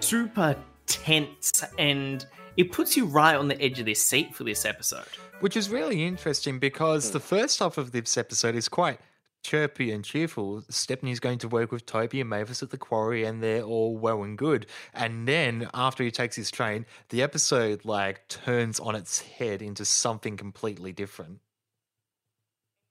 [0.00, 0.56] super
[0.86, 2.24] tense, and
[2.56, 5.06] it puts you right on the edge of this seat for this episode.
[5.40, 7.24] Which is really interesting because the hmm.
[7.24, 9.00] first half of this episode is quite
[9.42, 10.62] chirpy and cheerful.
[10.68, 14.22] Stepney's going to work with Toby and Mavis at the quarry, and they're all well
[14.22, 14.66] and good.
[14.92, 19.84] And then after he takes his train, the episode like turns on its head into
[19.84, 21.40] something completely different.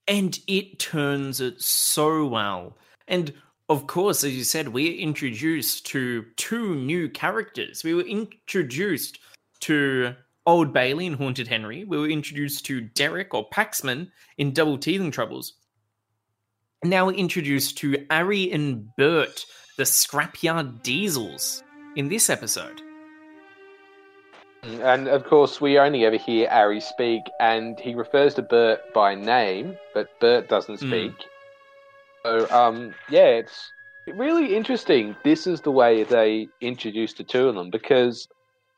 [0.07, 2.75] and it turns it so well.
[3.07, 3.31] And
[3.69, 7.83] of course, as you said, we're introduced to two new characters.
[7.83, 9.19] We were introduced
[9.61, 10.15] to
[10.49, 11.83] Old Bailey in Haunted Henry.
[11.83, 15.53] We were introduced to Derek or Paxman in Double Teething Troubles.
[16.81, 19.45] And now we're introduced to Arry and Bert,
[19.77, 21.63] the Scrapyard Diesels,
[21.95, 22.81] in this episode.
[24.63, 29.13] And of course, we only ever hear Arry speak, and he refers to Bert by
[29.13, 30.87] name, but Bert doesn't Hmm.
[30.89, 31.13] speak.
[32.23, 33.71] So, um, yeah, it's
[34.07, 35.15] really interesting.
[35.23, 38.27] This is the way they introduced the two of them because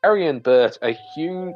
[0.04, 1.54] Arry and Bert are huge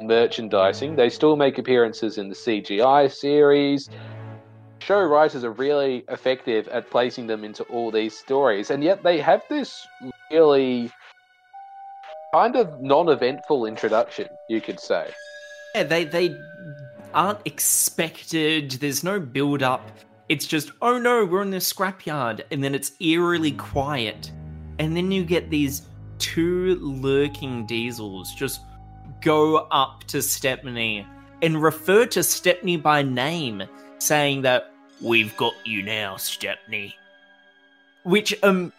[0.00, 0.96] merchandising.
[0.96, 3.90] They still make appearances in the CGI series.
[4.78, 9.20] Show writers are really effective at placing them into all these stories, and yet they
[9.20, 9.86] have this
[10.30, 10.90] really
[12.32, 15.10] kind of non-eventful introduction, you could say.
[15.74, 16.34] Yeah, they they
[17.12, 18.72] aren't expected.
[18.72, 19.86] There's no build up.
[20.30, 24.32] It's just, oh no, we're in the scrapyard, and then it's eerily quiet.
[24.78, 25.82] And then you get these
[26.22, 28.60] two lurking diesels just
[29.20, 31.04] go up to Stepney
[31.42, 33.64] and refer to Stepney by name,
[33.98, 36.94] saying that we've got you now, Stepney.
[38.04, 38.72] Which um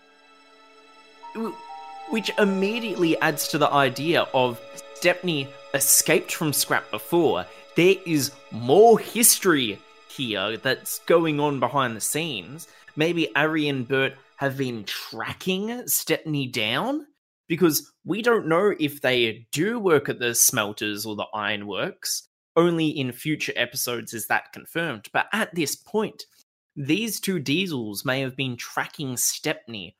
[2.09, 4.59] which immediately adds to the idea of
[4.95, 7.45] Stepney escaped from Scrap before.
[7.75, 12.67] There is more history here that's going on behind the scenes.
[12.95, 17.07] Maybe Arry and Bert have been tracking Stepney down
[17.53, 22.27] because we don't know if they do work at the smelters or the ironworks.
[22.55, 25.07] Only in future episodes is that confirmed.
[25.13, 26.25] But at this point,
[26.75, 29.95] these two diesels may have been tracking Stepney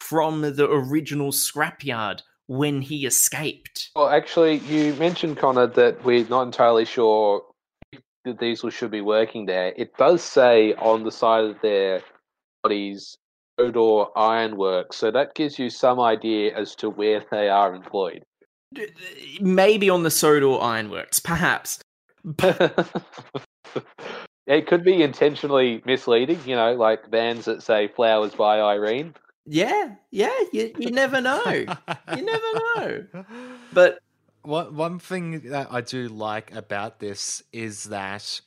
[0.00, 3.90] from the original scrapyard when he escaped.
[3.94, 7.42] Well, actually, you mentioned, Connor, that we're not entirely sure
[8.24, 9.74] the diesel should be working there.
[9.76, 12.00] It does say on the side of their
[12.62, 13.18] bodies,
[13.58, 18.24] Sodor Ironworks, so that gives you some idea as to where they are employed.
[19.40, 21.80] Maybe on the Sodor Ironworks, perhaps.
[24.46, 29.14] it could be intentionally misleading, you know, like bands that say Flowers by Irene.
[29.46, 31.44] Yeah, yeah, you, you never know.
[31.44, 33.06] you never know.
[33.72, 33.98] But
[34.42, 38.40] one one thing that I do like about this is that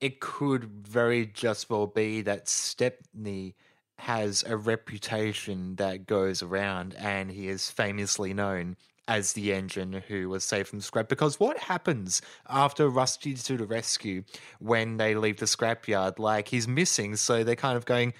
[0.00, 3.54] it could very just well be that Stepney
[4.02, 8.76] has a reputation that goes around, and he is famously known
[9.06, 11.08] as the engine who was saved from scrap.
[11.08, 14.24] Because what happens after Rusty to the rescue
[14.58, 16.18] when they leave the scrapyard?
[16.18, 18.12] Like he's missing, so they're kind of going,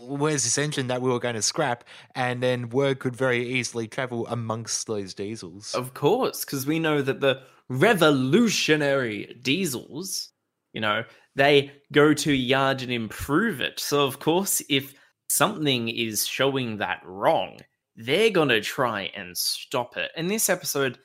[0.00, 1.84] where's this engine that we were going to scrap?
[2.16, 5.72] And then word could very easily travel amongst those diesels.
[5.72, 10.30] Of course, because we know that the revolutionary diesels,
[10.72, 11.04] you know,
[11.36, 13.78] they go to yard and improve it.
[13.78, 14.94] So, of course, if
[15.32, 17.58] something is showing that wrong,
[17.96, 20.10] they're going to try and stop it.
[20.16, 20.98] And this episode,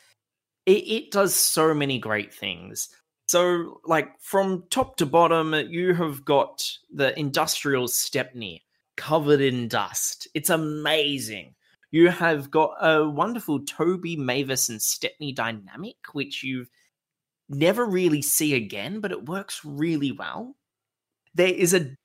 [0.66, 2.90] it, it does so many great things.
[3.28, 6.64] So, like, from top to bottom, you have got
[6.94, 8.64] the industrial Stepney
[8.96, 10.28] covered in dust.
[10.34, 11.56] It's amazing.
[11.92, 16.70] You have got a wonderful Toby, Mavis, and Stepney dynamic, which you've
[17.50, 20.56] never really see again, but it works really well.
[21.34, 21.96] There is a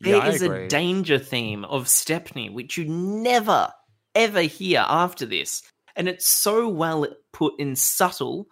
[0.00, 3.72] there Yeah, is a danger theme of Stepney, which you never
[4.14, 5.62] ever hear after this,
[5.96, 8.46] and it's so well put in subtle.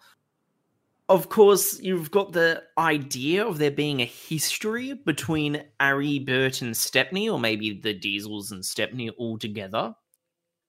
[1.09, 6.77] Of course, you've got the idea of there being a history between Arry, Bert, and
[6.77, 9.95] Stepney, or maybe the Diesels and Stepney all together.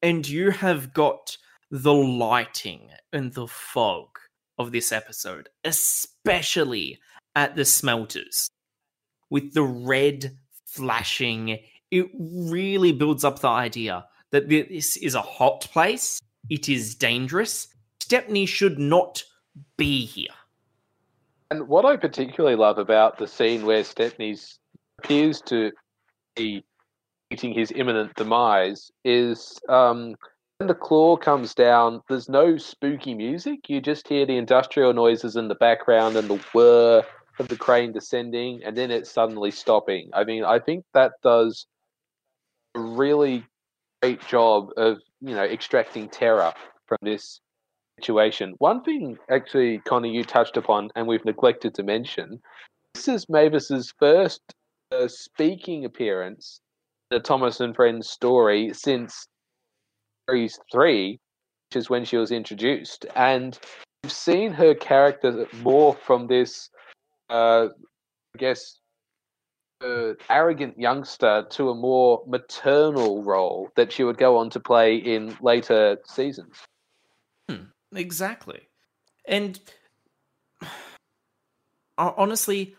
[0.01, 1.37] And you have got
[1.71, 4.19] the lighting and the fog
[4.57, 6.99] of this episode, especially
[7.35, 8.49] at the smelters,
[9.29, 10.37] with the red
[10.73, 11.59] flashing.
[11.91, 16.19] It really builds up the idea that this is a hot place,
[16.49, 17.67] it is dangerous.
[17.99, 19.23] Stepney should not
[19.77, 20.33] be here.
[21.51, 24.57] And what I particularly love about the scene where Stepney's
[24.99, 25.71] appears to
[26.35, 26.65] be
[27.29, 30.15] meeting his imminent demise is um,
[30.57, 33.69] when the claw comes down, there's no spooky music.
[33.69, 37.03] You just hear the industrial noises in the background and the whir
[37.39, 40.09] of the crane descending, and then it's suddenly stopping.
[40.13, 41.65] I mean, I think that does
[42.75, 43.45] a really
[44.01, 46.53] great job of you know extracting terror
[46.87, 47.39] from this
[47.99, 48.55] situation.
[48.57, 52.39] One thing, actually, Connor, you touched upon, and we've neglected to mention,
[52.93, 54.41] this is Mavis's first
[54.91, 56.59] uh, speaking appearance
[57.09, 59.27] in the Thomas and Friends story since
[60.29, 61.19] series three,
[61.69, 63.57] which is when she was introduced, and
[64.03, 66.69] we've seen her character more from this,
[67.29, 67.67] uh,
[68.35, 68.79] I guess.
[69.83, 74.95] Uh, arrogant youngster to a more maternal role that she would go on to play
[74.95, 76.55] in later seasons.
[77.95, 78.61] Exactly.
[79.25, 79.59] And
[81.97, 82.75] honestly,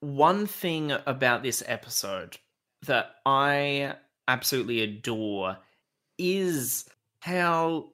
[0.00, 2.38] one thing about this episode
[2.86, 3.94] that I
[4.28, 5.58] absolutely adore
[6.18, 6.88] is
[7.20, 7.90] how,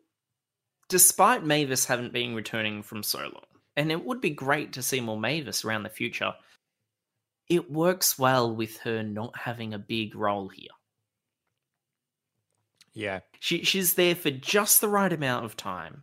[0.88, 3.44] despite Mavis haven't been returning from so long,
[3.78, 6.34] and it would be great to see more Mavis around the future,
[7.48, 10.68] it works well with her not having a big role here.
[12.92, 13.20] Yeah.
[13.38, 16.02] She she's there for just the right amount of time.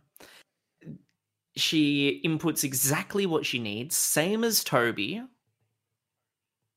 [1.56, 5.22] She inputs exactly what she needs, same as Toby.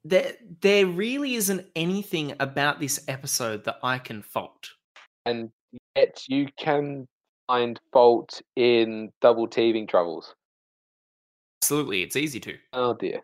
[0.04, 4.70] There there really isn't anything about this episode that I can fault.
[5.26, 5.52] and
[5.96, 7.08] yet you can
[7.48, 10.36] find fault in double teething troubles.
[11.62, 12.58] Absolutely, it's easy to.
[12.74, 13.22] Oh dear.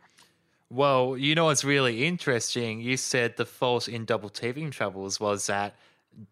[0.69, 2.81] Well, you know what's really interesting?
[2.81, 5.75] You said the fault in Double Teething Troubles was that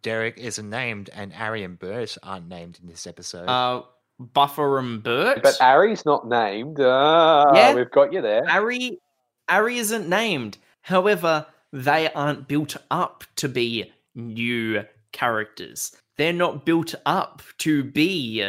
[0.01, 3.45] Derek isn't named and Arry and Bert aren't named in this episode.
[3.47, 3.83] Uh,
[4.19, 5.41] Buffer and Bert.
[5.43, 6.77] But Arry's not named.
[6.81, 7.73] Ah, Yeah.
[7.73, 8.43] we've got you there.
[8.49, 8.99] Arry,
[9.49, 10.57] Arry isn't named.
[10.81, 14.83] However, they aren't built up to be new
[15.13, 15.95] characters.
[16.17, 18.43] They're not built up to be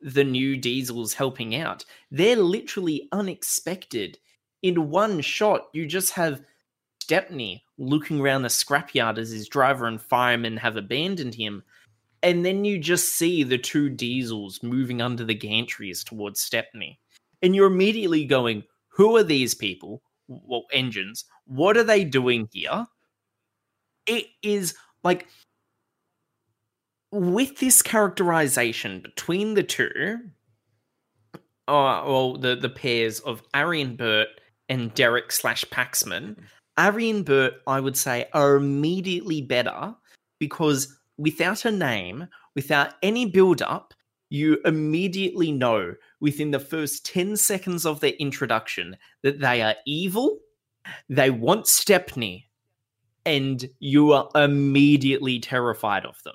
[0.00, 1.84] the new Diesels helping out.
[2.10, 4.18] They're literally unexpected.
[4.62, 6.42] In one shot, you just have
[7.02, 11.62] Stepney looking around the scrapyard as his driver and fireman have abandoned him.
[12.22, 16.98] And then you just see the two diesels moving under the gantries towards Stepney.
[17.42, 20.02] And you're immediately going, who are these people?
[20.26, 21.26] Well, engines.
[21.44, 22.86] What are they doing here?
[24.06, 24.74] It is
[25.04, 25.28] like
[27.12, 30.18] with this characterization between the two,
[31.68, 34.28] uh, well, the, the pairs of Arry and Bert
[34.68, 36.36] and Derek slash Paxman,
[36.78, 39.94] Arry and Bert, I would say, are immediately better
[40.38, 43.94] because without a name, without any build up,
[44.28, 50.38] you immediately know within the first 10 seconds of their introduction that they are evil,
[51.08, 52.48] they want Stepney,
[53.24, 56.34] and you are immediately terrified of them.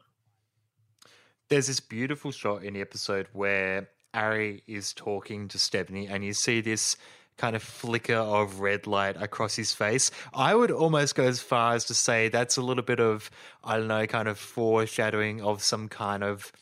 [1.52, 6.32] There's this beautiful shot in the episode where Arry is talking to Stepney, and you
[6.32, 6.96] see this
[7.36, 10.12] kind of flicker of red light across his face.
[10.34, 13.30] I would almost go as far as to say that's a little bit of,
[13.66, 16.54] I don't know, kind of foreshadowing of some kind of,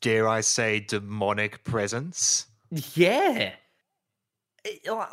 [0.00, 2.46] dare I say, demonic presence.
[2.72, 3.52] Yeah.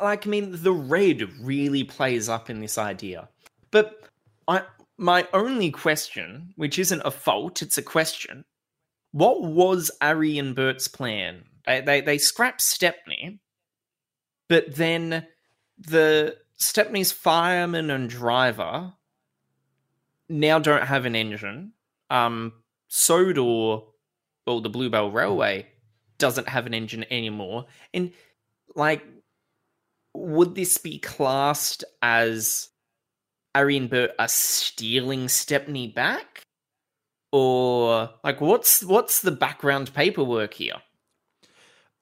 [0.02, 3.28] Like, I mean, the red really plays up in this idea.
[3.70, 4.08] But
[4.48, 4.62] I,
[4.96, 8.44] my only question, which isn't a fault, it's a question.
[9.12, 11.44] What was Arry and Bert's plan?
[11.66, 13.40] They, they, they scrap Stepney,
[14.48, 15.26] but then
[15.78, 18.92] the Stepney's fireman and driver
[20.28, 21.72] now don't have an engine.
[22.10, 22.52] Um,
[22.88, 23.82] Sodor,
[24.46, 25.66] well, the Bluebell Railway
[26.18, 27.66] doesn't have an engine anymore.
[27.94, 28.12] And
[28.74, 29.04] like,
[30.14, 32.68] would this be classed as
[33.54, 36.42] Arry and Bert are stealing Stepney back?
[37.30, 40.76] Or like what's what's the background paperwork here?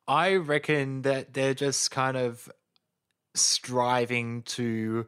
[0.07, 2.49] I reckon that they're just kind of
[3.35, 5.07] striving to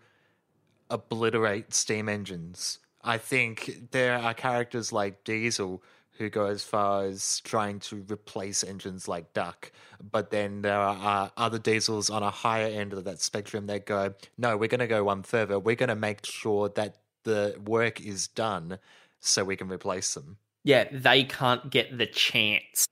[0.91, 2.79] obliterate steam engines.
[3.03, 5.83] I think there are characters like Diesel
[6.19, 9.71] who go as far as trying to replace engines like Duck,
[10.11, 14.13] but then there are other diesels on a higher end of that spectrum that go,
[14.37, 15.61] no, we're going to go one further.
[15.61, 18.81] We're going to make sure that the work is done
[19.21, 20.37] so we can replace them.
[20.65, 22.87] Yeah, they can't get the chance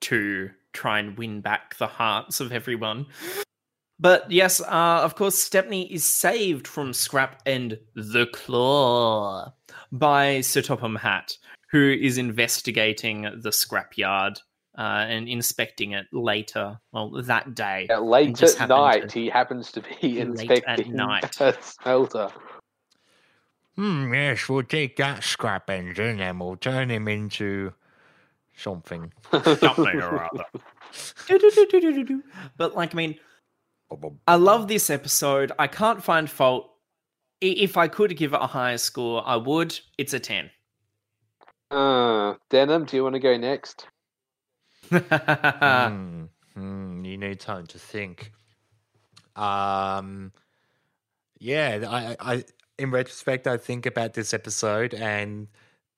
[0.00, 3.06] to try and win back the hearts of everyone.
[4.00, 9.52] But yes, uh, of course, Stepney is saved from Scrap and the Claw
[9.90, 11.36] by Sir Topham Hatt,
[11.72, 14.38] who is investigating the scrapyard
[14.78, 17.88] uh, and inspecting it later, well, that day.
[17.90, 21.40] Uh, late at night, to- he happens to be Late at inspecting night.
[21.40, 22.30] a smelter.
[23.78, 27.72] Hmm, yes, we'll take that scrap engine and we'll turn him into
[28.56, 29.12] something.
[29.30, 30.44] Something or other.
[31.28, 32.24] Do-do-do-do-do-do.
[32.56, 33.14] But, like, I mean,
[34.26, 35.52] I love this episode.
[35.60, 36.72] I can't find fault.
[37.40, 39.78] If I could give it a higher score, I would.
[39.96, 40.50] It's a 10.
[41.70, 43.86] Uh, Denim, do you want to go next?
[44.90, 46.24] Hmm,
[46.54, 48.32] hmm, you need time to think.
[49.36, 50.32] Um,
[51.38, 52.44] yeah, I, I,
[52.78, 55.48] in retrospect, I think about this episode, and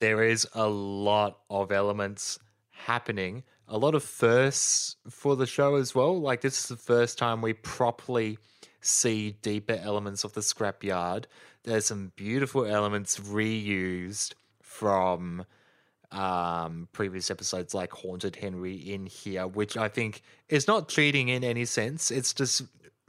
[0.00, 2.38] there is a lot of elements
[2.70, 3.44] happening.
[3.68, 6.18] A lot of firsts for the show as well.
[6.18, 8.38] Like this is the first time we properly
[8.80, 11.26] see deeper elements of the scrapyard.
[11.64, 15.44] There's some beautiful elements reused from
[16.10, 21.44] um, previous episodes like Haunted Henry in here, which I think is not cheating in
[21.44, 22.10] any sense.
[22.10, 22.62] It's just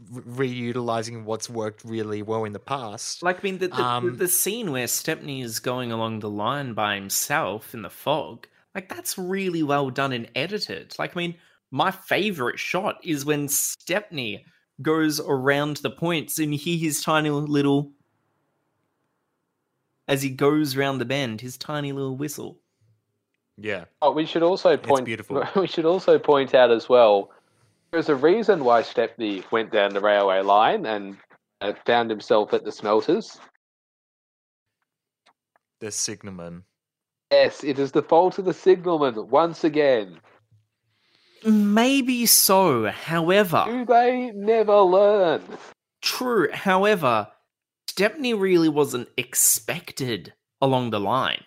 [0.09, 3.21] reutilizing what's worked really well in the past.
[3.23, 6.29] Like, I mean, the, the, the, Um, the scene where Stepney is going along the
[6.29, 10.95] line by himself in the fog, like, that's really well done and edited.
[10.97, 11.35] Like, I mean,
[11.71, 14.45] my favorite shot is when Stepney
[14.81, 17.91] goes around the points and you hear his tiny little.
[20.07, 22.59] As he goes round the bend, his tiny little whistle.
[23.57, 23.85] yeah.
[24.01, 25.05] Oh, we should also point.
[25.05, 25.43] beautiful.
[25.55, 27.31] We should also point out as well.
[27.91, 31.17] There's a reason why Stepney went down the railway line and
[31.59, 33.37] uh, found himself at the smelters.
[35.81, 36.63] The signalman.
[37.31, 40.19] Yes, it is the fault of the signalman once again.
[41.43, 42.85] Maybe so.
[42.85, 45.41] However, Do they never learn?
[46.01, 46.49] True.
[46.53, 47.27] However,
[47.87, 51.43] Stepney really wasn't expected along the line.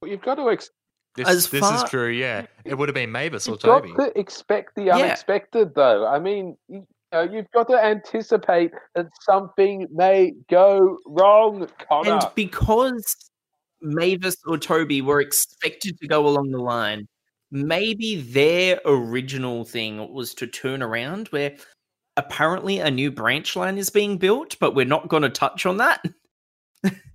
[0.00, 0.70] Well, you've got to ex-
[1.14, 2.46] This, As this far- is true, yeah.
[2.64, 3.88] It would have been Mavis or Toby.
[3.88, 4.14] you've got Toby.
[4.14, 6.06] to expect the unexpected, though.
[6.06, 12.12] I mean, you know, you've got to anticipate that something may go wrong, Connor.
[12.12, 13.30] And because
[13.82, 17.06] Mavis or Toby were expected to go along the line,
[17.50, 21.54] maybe their original thing was to turn around where
[22.16, 25.76] apparently a new branch line is being built, but we're not going to touch on
[25.76, 26.02] that.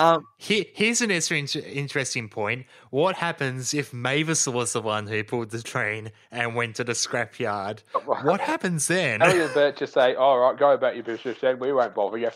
[0.00, 2.66] um, Here, here's an inter- interesting point.
[2.90, 6.92] What happens if Mavis was the one who pulled the train and went to the
[6.92, 7.82] scrapyard?
[8.04, 9.20] What happens then?
[9.22, 11.58] Ellie and Bert just say, "All right, go about your business, then.
[11.58, 12.30] We won't bother you."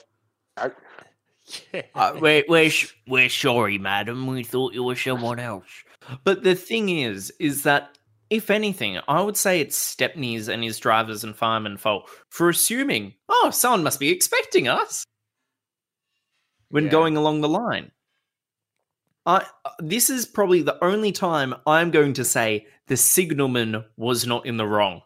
[0.58, 0.70] No.
[1.74, 1.82] Yeah.
[1.94, 4.26] uh, we're, we're, sh- we're sorry, madam.
[4.26, 5.68] We thought you were someone else.
[6.24, 7.98] But the thing is, is that
[8.30, 13.12] if anything, I would say it's Stepney's and his drivers and firemen fault for assuming,
[13.28, 15.04] oh, someone must be expecting us
[16.74, 16.90] when Yeah.
[16.90, 17.92] going along the line.
[19.24, 19.46] I
[19.78, 24.56] this is probably the only time I'm going to say the signalman was not in
[24.56, 25.02] the wrong.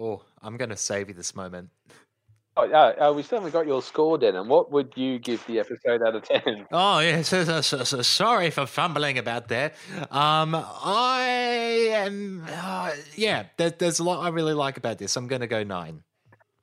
[0.00, 1.68] Oh, I'm going to save you this moment.
[2.56, 4.36] Oh, uh, uh, we still haven't got your score, then.
[4.36, 6.66] And what would you give the episode out of ten?
[6.72, 9.74] Oh yes, so, so, so, so sorry for fumbling about that.
[10.10, 11.22] Um, I
[11.92, 13.44] am, uh, yeah.
[13.58, 15.14] There, there's a lot I really like about this.
[15.16, 16.04] I'm going to go nine.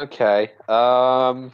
[0.02, 0.52] Okay.
[0.68, 1.54] Um.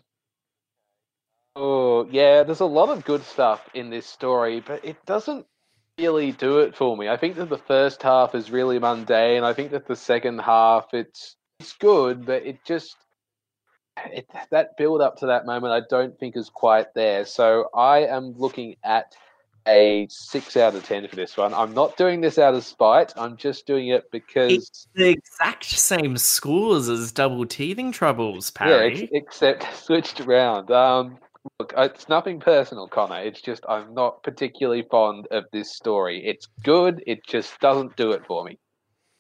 [1.55, 5.45] Oh yeah, there's a lot of good stuff in this story, but it doesn't
[5.97, 7.07] really do it for me.
[7.07, 9.43] I think that the first half is really mundane.
[9.43, 12.97] I think that the second half it's it's good, but it just
[14.11, 17.23] it, that build up to that moment I don't think is quite there.
[17.25, 19.13] So I am looking at
[19.67, 21.53] a six out of ten for this one.
[21.53, 23.13] I'm not doing this out of spite.
[23.15, 29.03] I'm just doing it because The exact same scores as double teething troubles, Yeah, Parry.
[29.03, 30.69] ex- except switched around.
[30.69, 31.17] Um,
[31.59, 33.21] look, uh, it's nothing personal, Connor.
[33.21, 36.25] It's just I'm not particularly fond of this story.
[36.25, 37.03] It's good.
[37.07, 38.57] It just doesn't do it for me.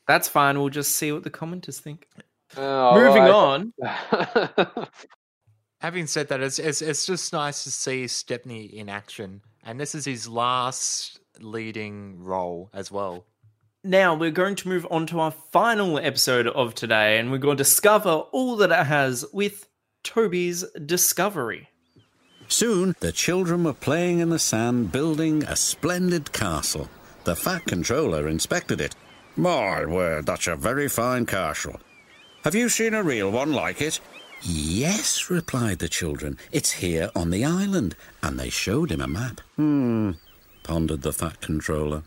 [0.07, 0.59] That's fine.
[0.59, 2.07] We'll just see what the commenters think.
[2.57, 3.31] Oh, Moving right.
[3.31, 4.87] on.
[5.81, 9.93] Having said that, it's, it's it's just nice to see Stepney in action, and this
[9.93, 13.25] is his last leading role as well.
[13.83, 17.57] Now we're going to move on to our final episode of today, and we're going
[17.57, 19.67] to discover all that it has with
[20.03, 21.69] Toby's discovery.
[22.47, 26.89] Soon, the children were playing in the sand building a splendid castle.
[27.23, 28.95] The fat controller inspected it.
[29.35, 31.79] My word, that's a very fine castle.
[32.43, 33.99] Have you seen a real one like it?
[34.41, 36.37] Yes, replied the children.
[36.51, 37.95] It's here on the island.
[38.21, 39.41] And they showed him a map.
[39.55, 40.11] Hmm,
[40.63, 42.03] pondered the fat controller.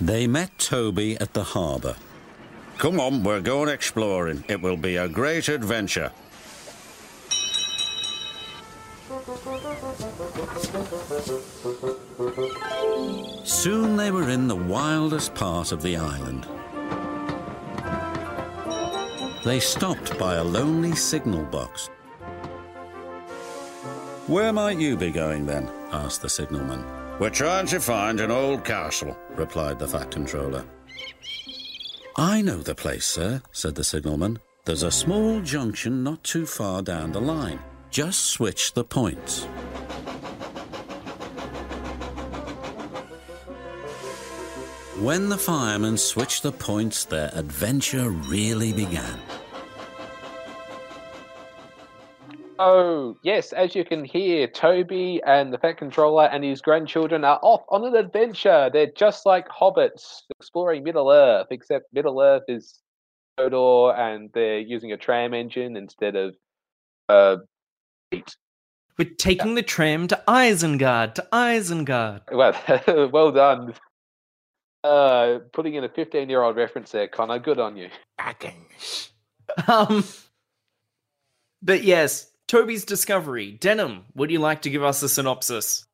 [0.00, 1.96] They met Toby at the harbour.
[2.76, 4.44] Come on, we're going exploring.
[4.48, 6.12] It will be a great adventure.
[13.44, 16.46] Soon they were in the wildest part of the island.
[19.44, 21.88] They stopped by a lonely signal box.
[24.26, 25.70] Where might you be going then?
[25.92, 26.84] asked the signalman.
[27.18, 30.64] We're trying to find an old castle, replied the fat controller.
[32.16, 34.40] I know the place, sir, said the signalman.
[34.64, 37.60] There's a small junction not too far down the line.
[37.90, 39.46] Just switch the points.
[45.00, 49.20] When the firemen switched the points, their adventure really began.
[52.58, 57.38] oh yes, as you can hear, Toby and the Fat Controller and his grandchildren are
[57.42, 58.70] off on an adventure.
[58.72, 62.80] They're just like hobbits exploring Middle Earth, except Middle Earth is
[63.38, 66.34] Sodor, and they're using a tram engine instead of
[67.10, 67.36] uh,
[68.10, 68.34] feet.
[68.96, 72.22] We're taking the tram to Isengard, to Isengard.
[72.32, 73.74] Well, well done.
[74.86, 77.40] Uh, putting in a 15 year old reference there, Connor.
[77.40, 77.88] Good on you.
[79.66, 80.04] Um,
[81.60, 83.52] but yes, Toby's discovery.
[83.52, 85.86] Denim, would you like to give us a synopsis?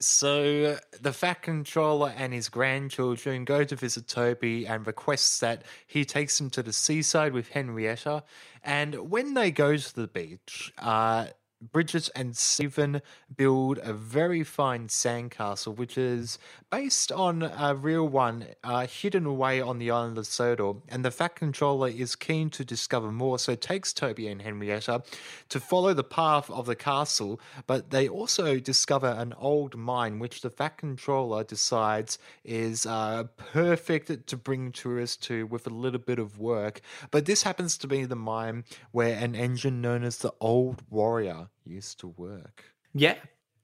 [0.00, 6.04] So the Fat Controller and his grandchildren go to visit Toby and requests that he
[6.04, 8.24] takes them to the seaside with Henrietta.
[8.62, 11.28] And when they go to the beach, uh,
[11.70, 13.02] Bridget and Stephen
[13.36, 16.38] build a very fine sandcastle, which is
[16.70, 20.74] based on a real one uh, hidden away on the island of Sodor.
[20.88, 25.04] And the Fat Controller is keen to discover more, so takes Toby and Henrietta
[25.50, 27.40] to follow the path of the castle.
[27.68, 34.26] But they also discover an old mine, which the Fat Controller decides is uh, perfect
[34.26, 36.80] to bring tourists to with a little bit of work.
[37.12, 41.48] But this happens to be the mine where an engine known as the Old Warrior
[41.64, 42.64] used to work.
[42.94, 43.16] Yeah.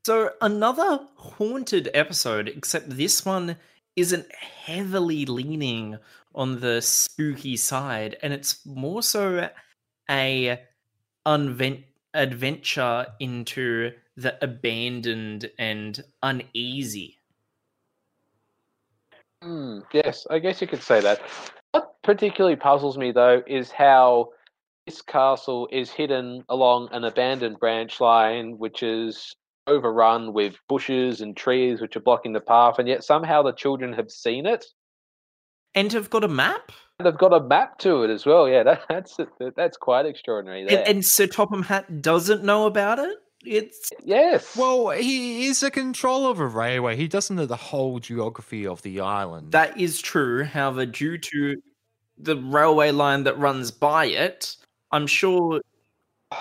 [0.04, 3.56] So another haunted episode, except this one
[3.96, 5.98] isn't heavily leaning
[6.34, 9.48] on the spooky side, and it's more so
[10.08, 10.62] a
[11.26, 11.84] unvent-
[12.14, 17.18] adventure into the abandoned and uneasy.
[19.42, 21.20] Mm, yes, I guess you could say that.
[21.72, 24.30] What particularly puzzles me, though, is how
[24.88, 29.36] this castle is hidden along an abandoned branch line, which is
[29.66, 33.92] overrun with bushes and trees which are blocking the path, and yet somehow the children
[33.92, 34.64] have seen it.
[35.74, 36.72] And have got a map?
[36.98, 38.48] And they've got a map to it as well.
[38.48, 39.18] Yeah, that, that's
[39.56, 40.64] that's quite extraordinary.
[40.64, 40.78] There.
[40.78, 43.18] And, and Sir Topham Hatt doesn't know about it?
[43.44, 44.56] It's yes.
[44.56, 46.96] Well, he is a controller of a railway.
[46.96, 49.52] He doesn't know the whole geography of the island.
[49.52, 50.44] That is true.
[50.44, 51.56] However, due to
[52.16, 54.56] the railway line that runs by it,
[54.90, 55.60] I'm sure.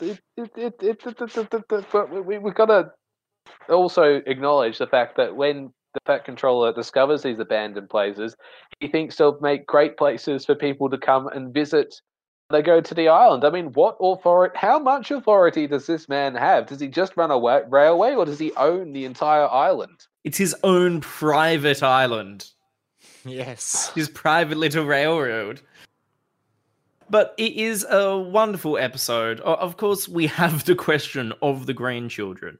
[0.00, 2.90] It, it, it, but we, we've got to
[3.68, 8.34] also acknowledge the fact that when the Fat Controller discovers these abandoned places,
[8.80, 11.94] he thinks they'll make great places for people to come and visit
[12.50, 13.44] they go to the island.
[13.44, 14.56] I mean, what authority?
[14.58, 16.66] How much authority does this man have?
[16.66, 20.06] Does he just run a wa- railway, or does he own the entire island?
[20.24, 22.50] It's his own private island.
[23.22, 25.60] Yes, his private little railroad.
[27.10, 29.40] But it is a wonderful episode.
[29.40, 32.58] Of course, we have the question of the grandchildren.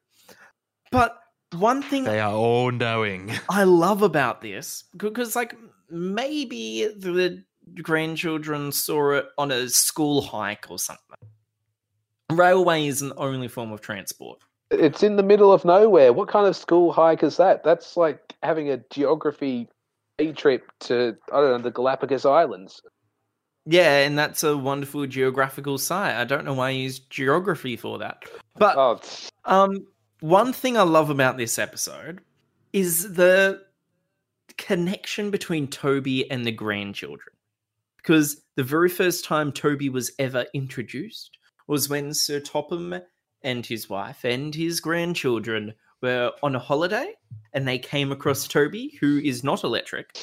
[0.91, 1.17] But
[1.57, 3.33] one thing they are all knowing.
[3.49, 5.57] I love about this because, like,
[5.89, 7.43] maybe the
[7.83, 11.17] grandchildren saw it on a school hike or something.
[12.31, 14.41] Railway isn't the only form of transport.
[14.71, 16.13] It's in the middle of nowhere.
[16.13, 17.65] What kind of school hike is that?
[17.65, 19.69] That's like having a geography
[20.37, 22.83] trip to I don't know the Galapagos Islands.
[23.71, 26.17] Yeah, and that's a wonderful geographical site.
[26.17, 28.25] I don't know why I use geography for that.
[28.57, 29.01] But oh.
[29.45, 29.87] um
[30.19, 32.21] one thing I love about this episode
[32.73, 33.63] is the
[34.59, 37.33] connection between Toby and the grandchildren
[37.99, 43.01] because the very first time Toby was ever introduced was when Sir Topham
[43.43, 47.15] and his wife and his grandchildren were on a holiday
[47.53, 50.19] and they came across Toby, who is not electric.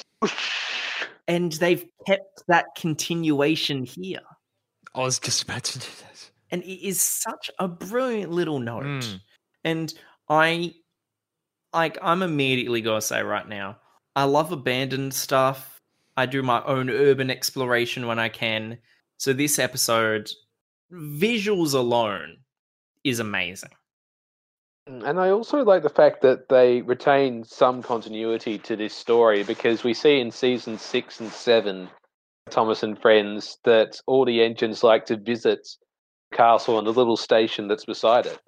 [1.27, 4.21] And they've kept that continuation here.
[4.95, 6.31] I was just about to do that.
[6.51, 8.85] And it is such a brilliant little note.
[8.85, 9.21] Mm.
[9.65, 9.93] And
[10.29, 10.73] I
[11.73, 13.77] like I'm immediately gonna say right now,
[14.15, 15.77] I love abandoned stuff
[16.17, 18.79] I do my own urban exploration when I can.
[19.17, 20.31] So this episode,
[20.91, 22.37] visuals alone,
[23.03, 23.69] is amazing.
[24.87, 29.83] And I also like the fact that they retain some continuity to this story because
[29.83, 31.89] we see in season six and seven,
[32.49, 35.67] Thomas and Friends, that all the engines like to visit
[36.31, 38.39] castle and the little station that's beside it.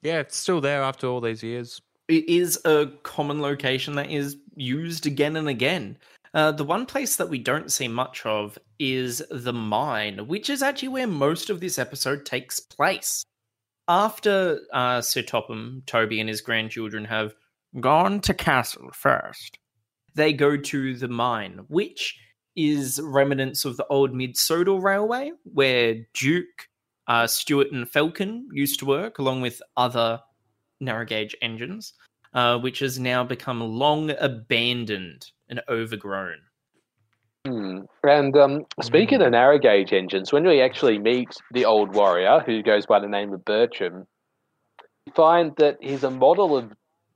[0.00, 1.80] Yeah, it's still there after all these years.
[2.08, 5.98] It is a common location that is used again and again.
[6.34, 10.62] Uh, the one place that we don't see much of is the mine, which is
[10.62, 13.24] actually where most of this episode takes place.
[13.88, 17.34] After uh, Sir Topham, Toby, and his grandchildren have
[17.80, 19.58] gone to castle first,
[20.14, 22.18] they go to the mine, which
[22.54, 26.68] is remnants of the old Mid Sodor Railway, where Duke,
[27.06, 30.20] uh, Stewart, and Falcon used to work, along with other
[30.80, 31.94] narrow gauge engines,
[32.34, 36.38] uh, which has now become long abandoned and overgrown.
[37.46, 37.80] Hmm.
[38.04, 39.26] And um, speaking mm.
[39.26, 43.08] of narrow gauge engines, when we actually meet the old warrior who goes by the
[43.08, 44.06] name of Bertram,
[45.06, 46.72] we find that he's a model of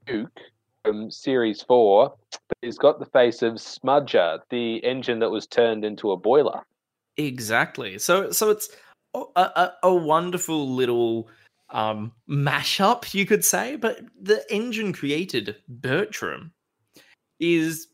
[0.07, 0.41] Duke
[0.85, 5.85] from Series 4, but he's got the face of Smudger, the engine that was turned
[5.85, 6.62] into a boiler.
[7.16, 7.99] Exactly.
[7.99, 8.68] So, so it's
[9.14, 11.29] a, a, a wonderful little
[11.70, 13.77] um, mashup, you could say.
[13.77, 16.53] But the engine created, Bertram,
[17.39, 17.87] is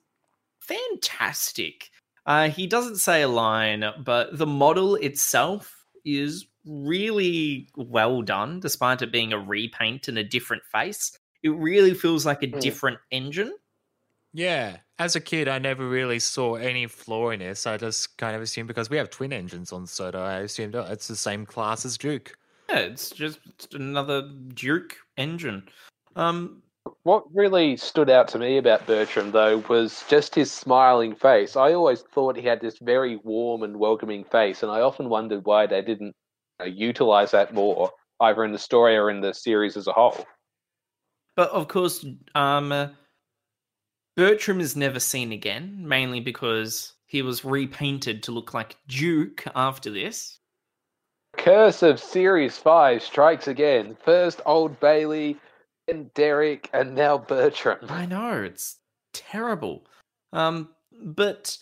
[0.61, 1.91] fantastic.
[2.27, 9.03] Uh, he doesn't say a line, but the model itself is really well done, despite
[9.03, 11.18] it being a repaint and a different face.
[11.43, 12.61] It really feels like a mm.
[12.61, 13.53] different engine.
[14.33, 14.79] Yeah.
[14.99, 17.66] As a kid, I never really saw any flaw in this.
[17.66, 20.87] I just kind of assumed because we have twin engines on Sodor, I assumed oh,
[20.89, 22.37] it's the same class as Duke.
[22.70, 25.68] Yeah, it's just another Duke engine.
[26.14, 26.62] Um,
[27.05, 31.57] What really stood out to me about Bertram, though, was just his smiling face.
[31.57, 35.45] I always thought he had this very warm and welcoming face, and I often wondered
[35.45, 36.14] why they didn't
[36.59, 40.26] know, utilize that more, either in the story or in the series as a whole.
[41.37, 42.05] But of course,
[42.35, 42.89] um, uh,
[44.16, 49.91] Bertram is never seen again, mainly because he was repainted to look like Duke after
[49.91, 50.39] this.
[51.37, 53.97] Curse of Series 5 strikes again.
[54.05, 55.39] First Old Bailey,
[55.87, 57.87] then Derek, and now Bertram.
[57.89, 58.78] I know it's
[59.12, 59.87] terrible.
[60.33, 60.68] Um,
[61.03, 61.59] but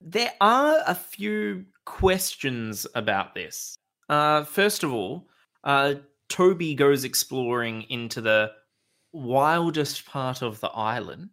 [0.00, 3.76] there are a few questions about this.
[4.08, 5.28] Uh, first of all,
[5.64, 5.94] uh,
[6.28, 8.52] Toby goes exploring into the
[9.12, 11.30] wildest part of the island,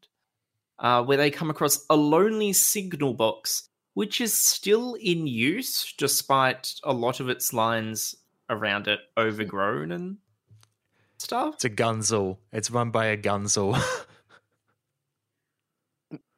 [0.79, 6.73] uh, where they come across a lonely signal box, which is still in use despite
[6.83, 8.15] a lot of its lines
[8.49, 10.17] around it overgrown and
[11.17, 11.55] stuff.
[11.55, 12.37] It's a gunzel.
[12.51, 13.81] It's run by a gunzel.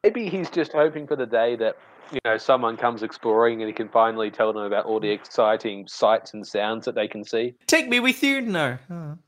[0.02, 1.76] Maybe he's just hoping for the day that
[2.10, 5.86] you know someone comes exploring and he can finally tell them about all the exciting
[5.86, 7.54] sights and sounds that they can see.
[7.66, 8.40] Take me with you?
[8.40, 8.78] No.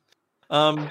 [0.50, 0.86] Um,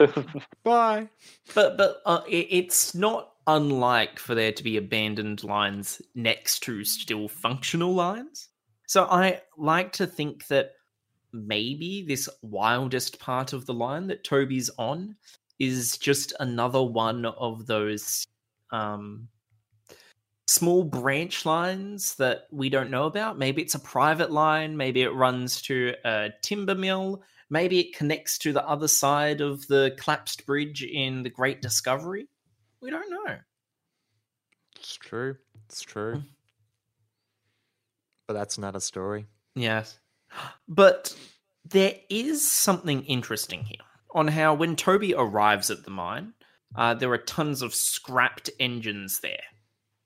[0.63, 1.07] Bye.
[1.53, 6.83] but but uh, it, it's not unlike for there to be abandoned lines next to
[6.83, 8.49] still functional lines.
[8.87, 10.71] So I like to think that
[11.33, 15.15] maybe this wildest part of the line that Toby's on
[15.59, 18.25] is just another one of those
[18.71, 19.27] um,
[20.47, 23.37] small branch lines that we don't know about.
[23.37, 24.75] Maybe it's a private line.
[24.75, 27.23] Maybe it runs to a timber mill.
[27.49, 32.27] Maybe it connects to the other side of the collapsed bridge in the Great Discovery.
[32.81, 33.37] We don't know.
[34.77, 35.37] It's true.
[35.67, 36.23] It's true.
[38.27, 39.27] But that's not a story.
[39.55, 39.99] Yes.
[40.67, 41.15] But
[41.65, 46.33] there is something interesting here on how when Toby arrives at the mine,
[46.75, 49.43] uh, there are tons of scrapped engines there.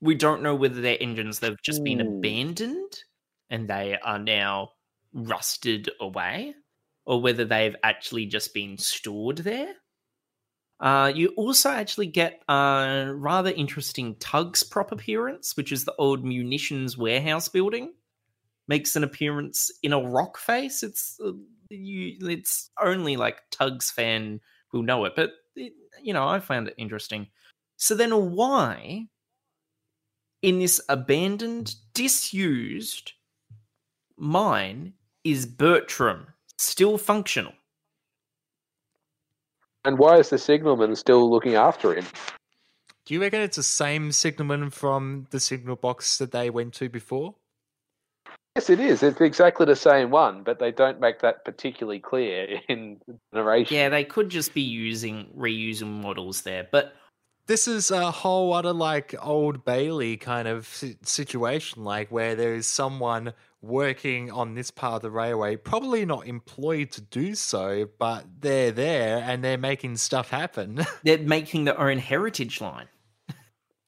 [0.00, 2.18] We don't know whether they're engines that have just been Ooh.
[2.18, 3.02] abandoned
[3.50, 4.70] and they are now
[5.12, 6.54] rusted away,
[7.04, 9.72] or whether they've actually just been stored there.
[10.78, 16.24] Uh, you also actually get a rather interesting Tugs prop appearance, which is the old
[16.24, 17.94] munitions warehouse building
[18.68, 20.82] makes an appearance in a rock face.
[20.82, 21.32] It's uh,
[21.70, 24.40] you, it's only like Tugs fan
[24.72, 27.28] will know it, but it, you know I found it interesting.
[27.76, 29.06] So then, why
[30.42, 33.12] in this abandoned, disused
[34.16, 34.94] mine
[35.24, 36.28] is Bertram
[36.58, 37.52] still functional?
[39.86, 42.04] and why is the signalman still looking after him?
[43.04, 46.88] Do you reckon it's the same signalman from the signal box that they went to
[46.88, 47.36] before?
[48.56, 49.02] Yes, it is.
[49.02, 53.76] It's exactly the same one, but they don't make that particularly clear in the narration.
[53.76, 56.94] Yeah, they could just be using reusing models there, but
[57.46, 60.66] This is a whole other like old Bailey kind of
[61.02, 66.26] situation, like where there is someone working on this part of the railway, probably not
[66.26, 70.84] employed to do so, but they're there and they're making stuff happen.
[71.04, 72.88] they're making their own heritage line.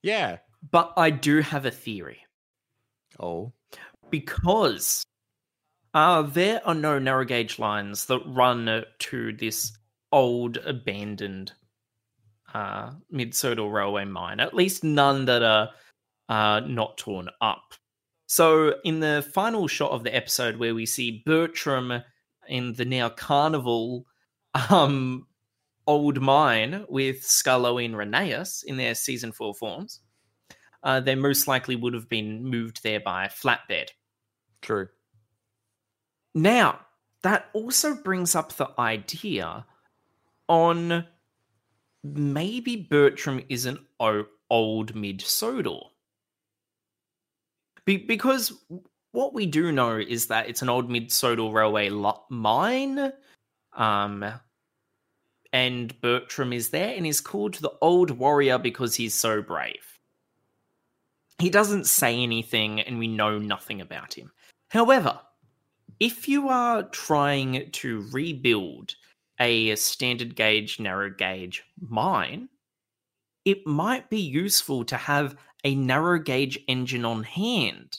[0.03, 0.39] yeah.
[0.71, 2.27] But I do have a theory.
[3.19, 3.53] Oh.
[4.11, 5.05] Because
[5.95, 9.77] uh, there are no narrow gauge lines that run to this
[10.13, 11.53] old abandoned
[12.55, 14.41] uh, mid Sodor railway mine.
[14.41, 15.71] At least none that are
[16.29, 17.75] uh, not torn up.
[18.27, 22.03] So, in the final shot of the episode, where we see Bertram
[22.47, 24.05] in the now carnival
[24.71, 25.27] um,
[25.87, 30.01] old mine with Skarloey and Rheneas in their season four forms,
[30.83, 33.89] uh, they most likely would have been moved there by flatbed.
[34.63, 34.89] True.
[36.35, 36.81] Now,
[37.23, 39.67] that also brings up the idea
[40.49, 41.07] on
[42.05, 43.79] maybe Bertram is an
[44.51, 45.81] old mid Sodor.
[47.85, 48.53] Be- because
[49.13, 53.13] what we do know is that it's an old mid Sodor railway lo- mine.
[53.73, 54.25] Um,
[55.53, 59.99] and Bertram is there and is called the Old Warrior because he's so brave.
[61.39, 64.33] He doesn't say anything and we know nothing about him.
[64.69, 65.21] However,
[66.01, 68.95] if you are trying to rebuild
[69.41, 72.49] a standard gauge, narrow gauge mine,
[73.45, 77.99] it might be useful to have a narrow gauge engine on hand.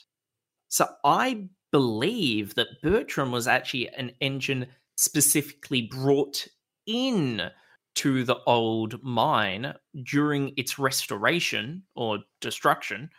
[0.68, 6.48] So I believe that Bertram was actually an engine specifically brought
[6.86, 7.50] in
[7.96, 9.74] to the old mine
[10.04, 13.10] during its restoration or destruction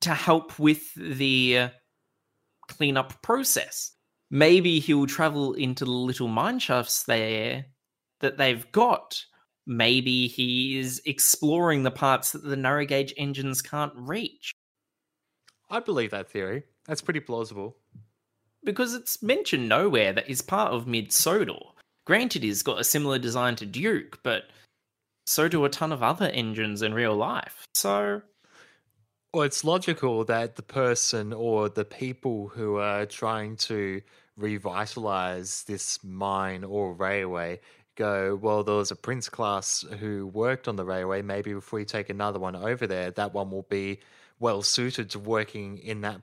[0.00, 1.70] to help with the
[2.68, 3.92] cleanup process.
[4.32, 7.66] maybe he'll travel into the little mine shafts there
[8.20, 9.22] that they've got.
[9.66, 14.50] Maybe he is exploring the parts that the narrow gauge engines can't reach.
[15.70, 16.64] I believe that theory.
[16.86, 17.76] That's pretty plausible.
[18.64, 21.60] Because it's mentioned nowhere that he's part of Mid Sodor.
[22.06, 24.44] Granted, he's got a similar design to Duke, but
[25.26, 27.64] so do a ton of other engines in real life.
[27.74, 28.22] So
[29.34, 34.02] Well, it's logical that the person or the people who are trying to
[34.36, 37.60] revitalize this mine or railway
[37.96, 41.22] go, well, there was a prince class who worked on the railway.
[41.22, 44.00] Maybe if we take another one over there, that one will be
[44.38, 46.20] well suited to working in that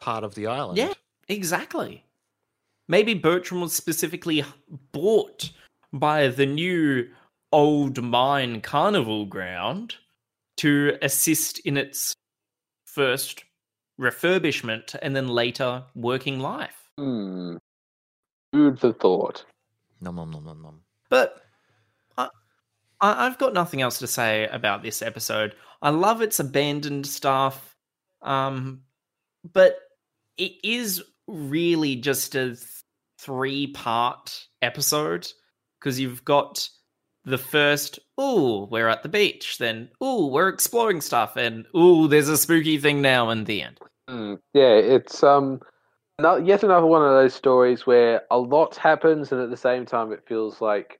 [0.00, 0.78] part of the island.
[0.78, 0.94] Yeah,
[1.28, 2.04] exactly.
[2.88, 4.44] Maybe Bertram was specifically
[4.90, 5.50] bought
[5.92, 7.08] by the new
[7.52, 9.94] old mine carnival ground
[10.56, 12.14] to assist in its
[12.98, 13.44] first
[14.00, 16.90] refurbishment and then later working life.
[16.98, 17.58] Hmm.
[18.52, 19.44] Food for thought.
[20.00, 20.80] Nom nom nom nom nom.
[21.08, 21.40] But
[22.16, 22.28] I,
[23.00, 25.54] I, I've got nothing else to say about this episode.
[25.80, 27.76] I love its abandoned stuff,
[28.22, 28.82] um,
[29.52, 29.78] but
[30.36, 32.56] it is really just a
[33.20, 35.28] three part episode
[35.78, 36.68] because you've got
[37.28, 42.28] the first, oh, we're at the beach, then, oh, we're exploring stuff, and oh, there's
[42.28, 43.78] a spooky thing now, and the end.
[44.08, 44.34] Hmm.
[44.54, 45.60] Yeah, it's um,
[46.20, 49.86] no, yet another one of those stories where a lot happens, and at the same
[49.86, 50.98] time, it feels like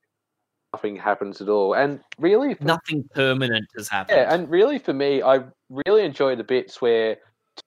[0.73, 1.75] nothing happens at all.
[1.75, 4.19] And really, for, Nothing permanent has happened.
[4.19, 5.41] yeah, and really for me, I
[5.71, 7.17] really enjoy the bits where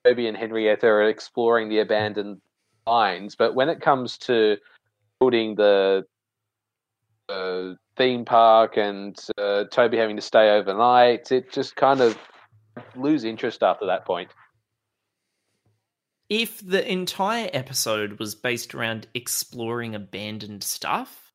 [0.05, 2.39] Toby and Henrietta are exploring the abandoned
[2.85, 3.35] mines.
[3.35, 4.57] But when it comes to
[5.19, 6.05] building the
[7.29, 12.17] uh, theme park and uh, Toby having to stay overnight, it just kind of
[12.95, 14.31] lose interest after that point.
[16.29, 21.31] if the entire episode was based around exploring abandoned stuff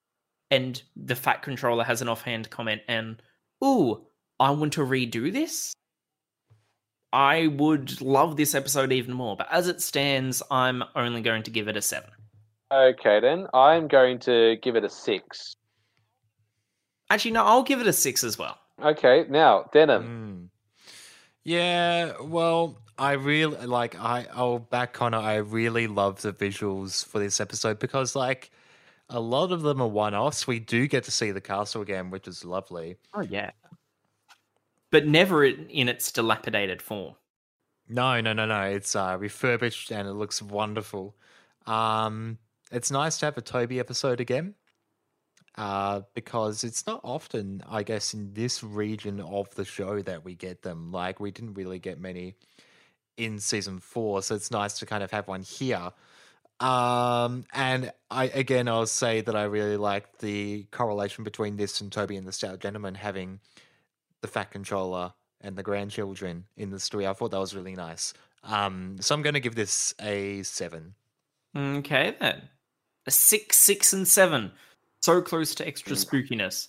[0.50, 3.22] and the fat controller has an offhand comment and
[3.62, 4.06] ooh
[4.40, 5.74] i want to redo this
[7.12, 11.50] i would love this episode even more but as it stands i'm only going to
[11.50, 12.08] give it a 7
[12.72, 15.54] Okay, then I'm going to give it a six.
[17.10, 20.02] Actually no i'll give it a 6 as well Okay, now Denim.
[20.02, 20.48] Mm.
[21.44, 25.16] Yeah, well, I really like I I'll back Connor.
[25.16, 28.50] I really love the visuals for this episode because like
[29.08, 30.46] a lot of them are one-offs.
[30.46, 32.96] We do get to see the castle again, which is lovely.
[33.14, 33.52] oh yeah
[34.90, 37.14] but never in in its dilapidated form
[37.88, 38.62] No, no, no, no.
[38.64, 41.14] It's uh, refurbished and it looks wonderful.
[41.66, 42.38] Um,
[42.70, 44.54] it's nice to have a Toby episode again.
[45.56, 50.34] Uh, because it's not often, I guess, in this region of the show that we
[50.34, 50.92] get them.
[50.92, 52.34] Like we didn't really get many
[53.16, 55.92] in season four, so it's nice to kind of have one here.
[56.60, 61.90] Um, and I again, I'll say that I really like the correlation between this and
[61.90, 63.40] Toby and the Stout Gentleman having
[64.20, 67.06] the Fat Controller and the grandchildren in the story.
[67.06, 68.12] I thought that was really nice.
[68.42, 70.94] Um, so I'm going to give this a seven.
[71.56, 72.50] okay then
[73.06, 74.52] a 6 6 and 7
[75.02, 76.68] so close to extra spookiness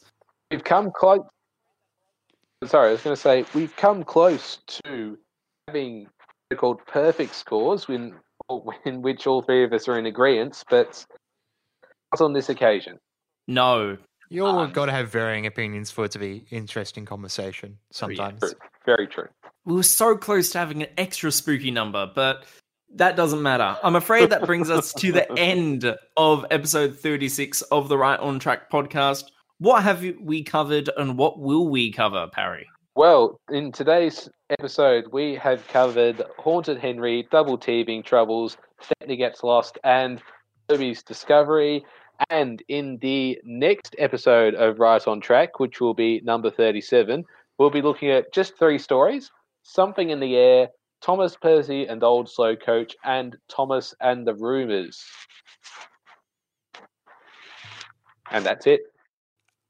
[0.52, 1.22] We've come close.
[2.66, 5.18] Sorry, I was going to say we've come close to
[5.68, 6.08] having
[6.52, 8.16] so-called perfect scores when,
[8.86, 11.06] in which all three of us are in agreement, but
[12.14, 12.98] not on this occasion.
[13.48, 13.98] no
[14.30, 18.40] You all Um, got to have varying opinions for it to be interesting conversation sometimes.
[18.40, 18.54] True.
[18.86, 19.28] Very true.
[19.66, 22.46] We were so close to having an extra spooky number, but
[22.98, 23.78] that doesn't matter.
[23.84, 28.40] I'm afraid that brings us to the end of episode 36 of the Right on
[28.40, 29.26] Track podcast.
[29.60, 32.68] What have we covered and what will we cover, Parry?
[32.96, 39.78] Well, in today's episode, we have covered Haunted Henry, Double Teething Troubles, Stepney Gets Lost,
[39.84, 40.22] and
[40.68, 41.86] Toby's Discovery.
[42.32, 47.24] And in the next episode of Right on Track, which will be number 37,
[47.60, 50.70] we'll be looking at just three stories Something in the Air,
[51.02, 55.04] Thomas Percy and Old Slow Coach, and Thomas and the Rumors.
[58.32, 58.82] And that's it.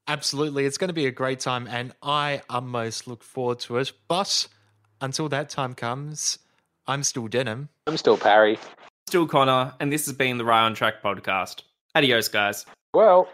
[0.07, 0.65] Absolutely.
[0.65, 3.91] It's going to be a great time, and I almost look forward to it.
[4.07, 4.47] But
[5.01, 6.39] until that time comes,
[6.87, 7.69] I'm still Denim.
[7.87, 8.57] I'm still Parry.
[9.07, 11.63] Still Connor, and this has been the Right on Track podcast.
[11.95, 12.65] Adios, guys.
[12.93, 13.27] Well,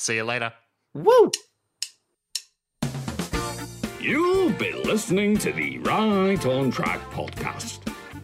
[0.00, 0.50] See you later.
[0.94, 1.30] Woo!
[4.00, 7.80] You've been listening to the Right on Track podcast,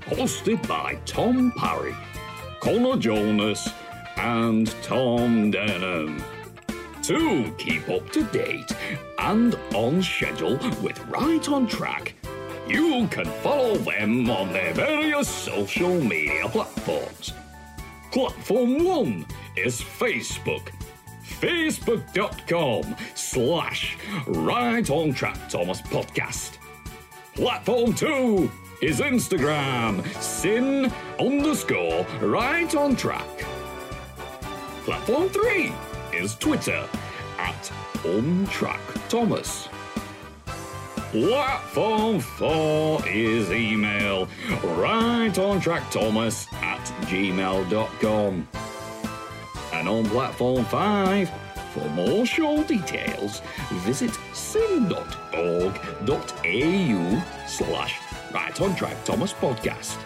[0.07, 1.95] hosted by Tom Parry,
[2.61, 3.69] Connor Jonas,
[4.17, 6.25] and Tom Denham.
[7.03, 8.73] To keep up to date
[9.19, 12.15] and on schedule with Right on Track,
[12.67, 17.35] you can follow them on their various social media platforms.
[18.13, 19.27] Platform 1
[19.59, 20.71] is Facebook.
[21.41, 23.97] Facebook.com slash
[24.27, 26.59] Right on Track Thomas Podcast.
[27.35, 28.51] Platform 2
[28.83, 33.27] is Instagram, syn underscore right on track.
[34.85, 35.73] Platform 3
[36.15, 36.89] is Twitter
[37.39, 37.73] at
[38.05, 39.69] on track Thomas.
[41.13, 44.29] Platform 4 is email
[44.63, 48.49] right on track Thomas at gmail.com.
[49.77, 51.31] And on platform 5,
[51.75, 53.43] for more show details,
[53.85, 55.05] visit syn.org.au
[57.47, 58.01] slash
[58.33, 59.99] right on track Thomas podcast.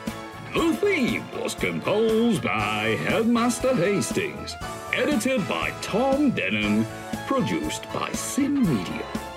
[0.55, 4.57] The theme was composed by Headmaster Hastings,
[4.93, 6.85] edited by Tom Denham,
[7.29, 9.30] produced by SYN Media.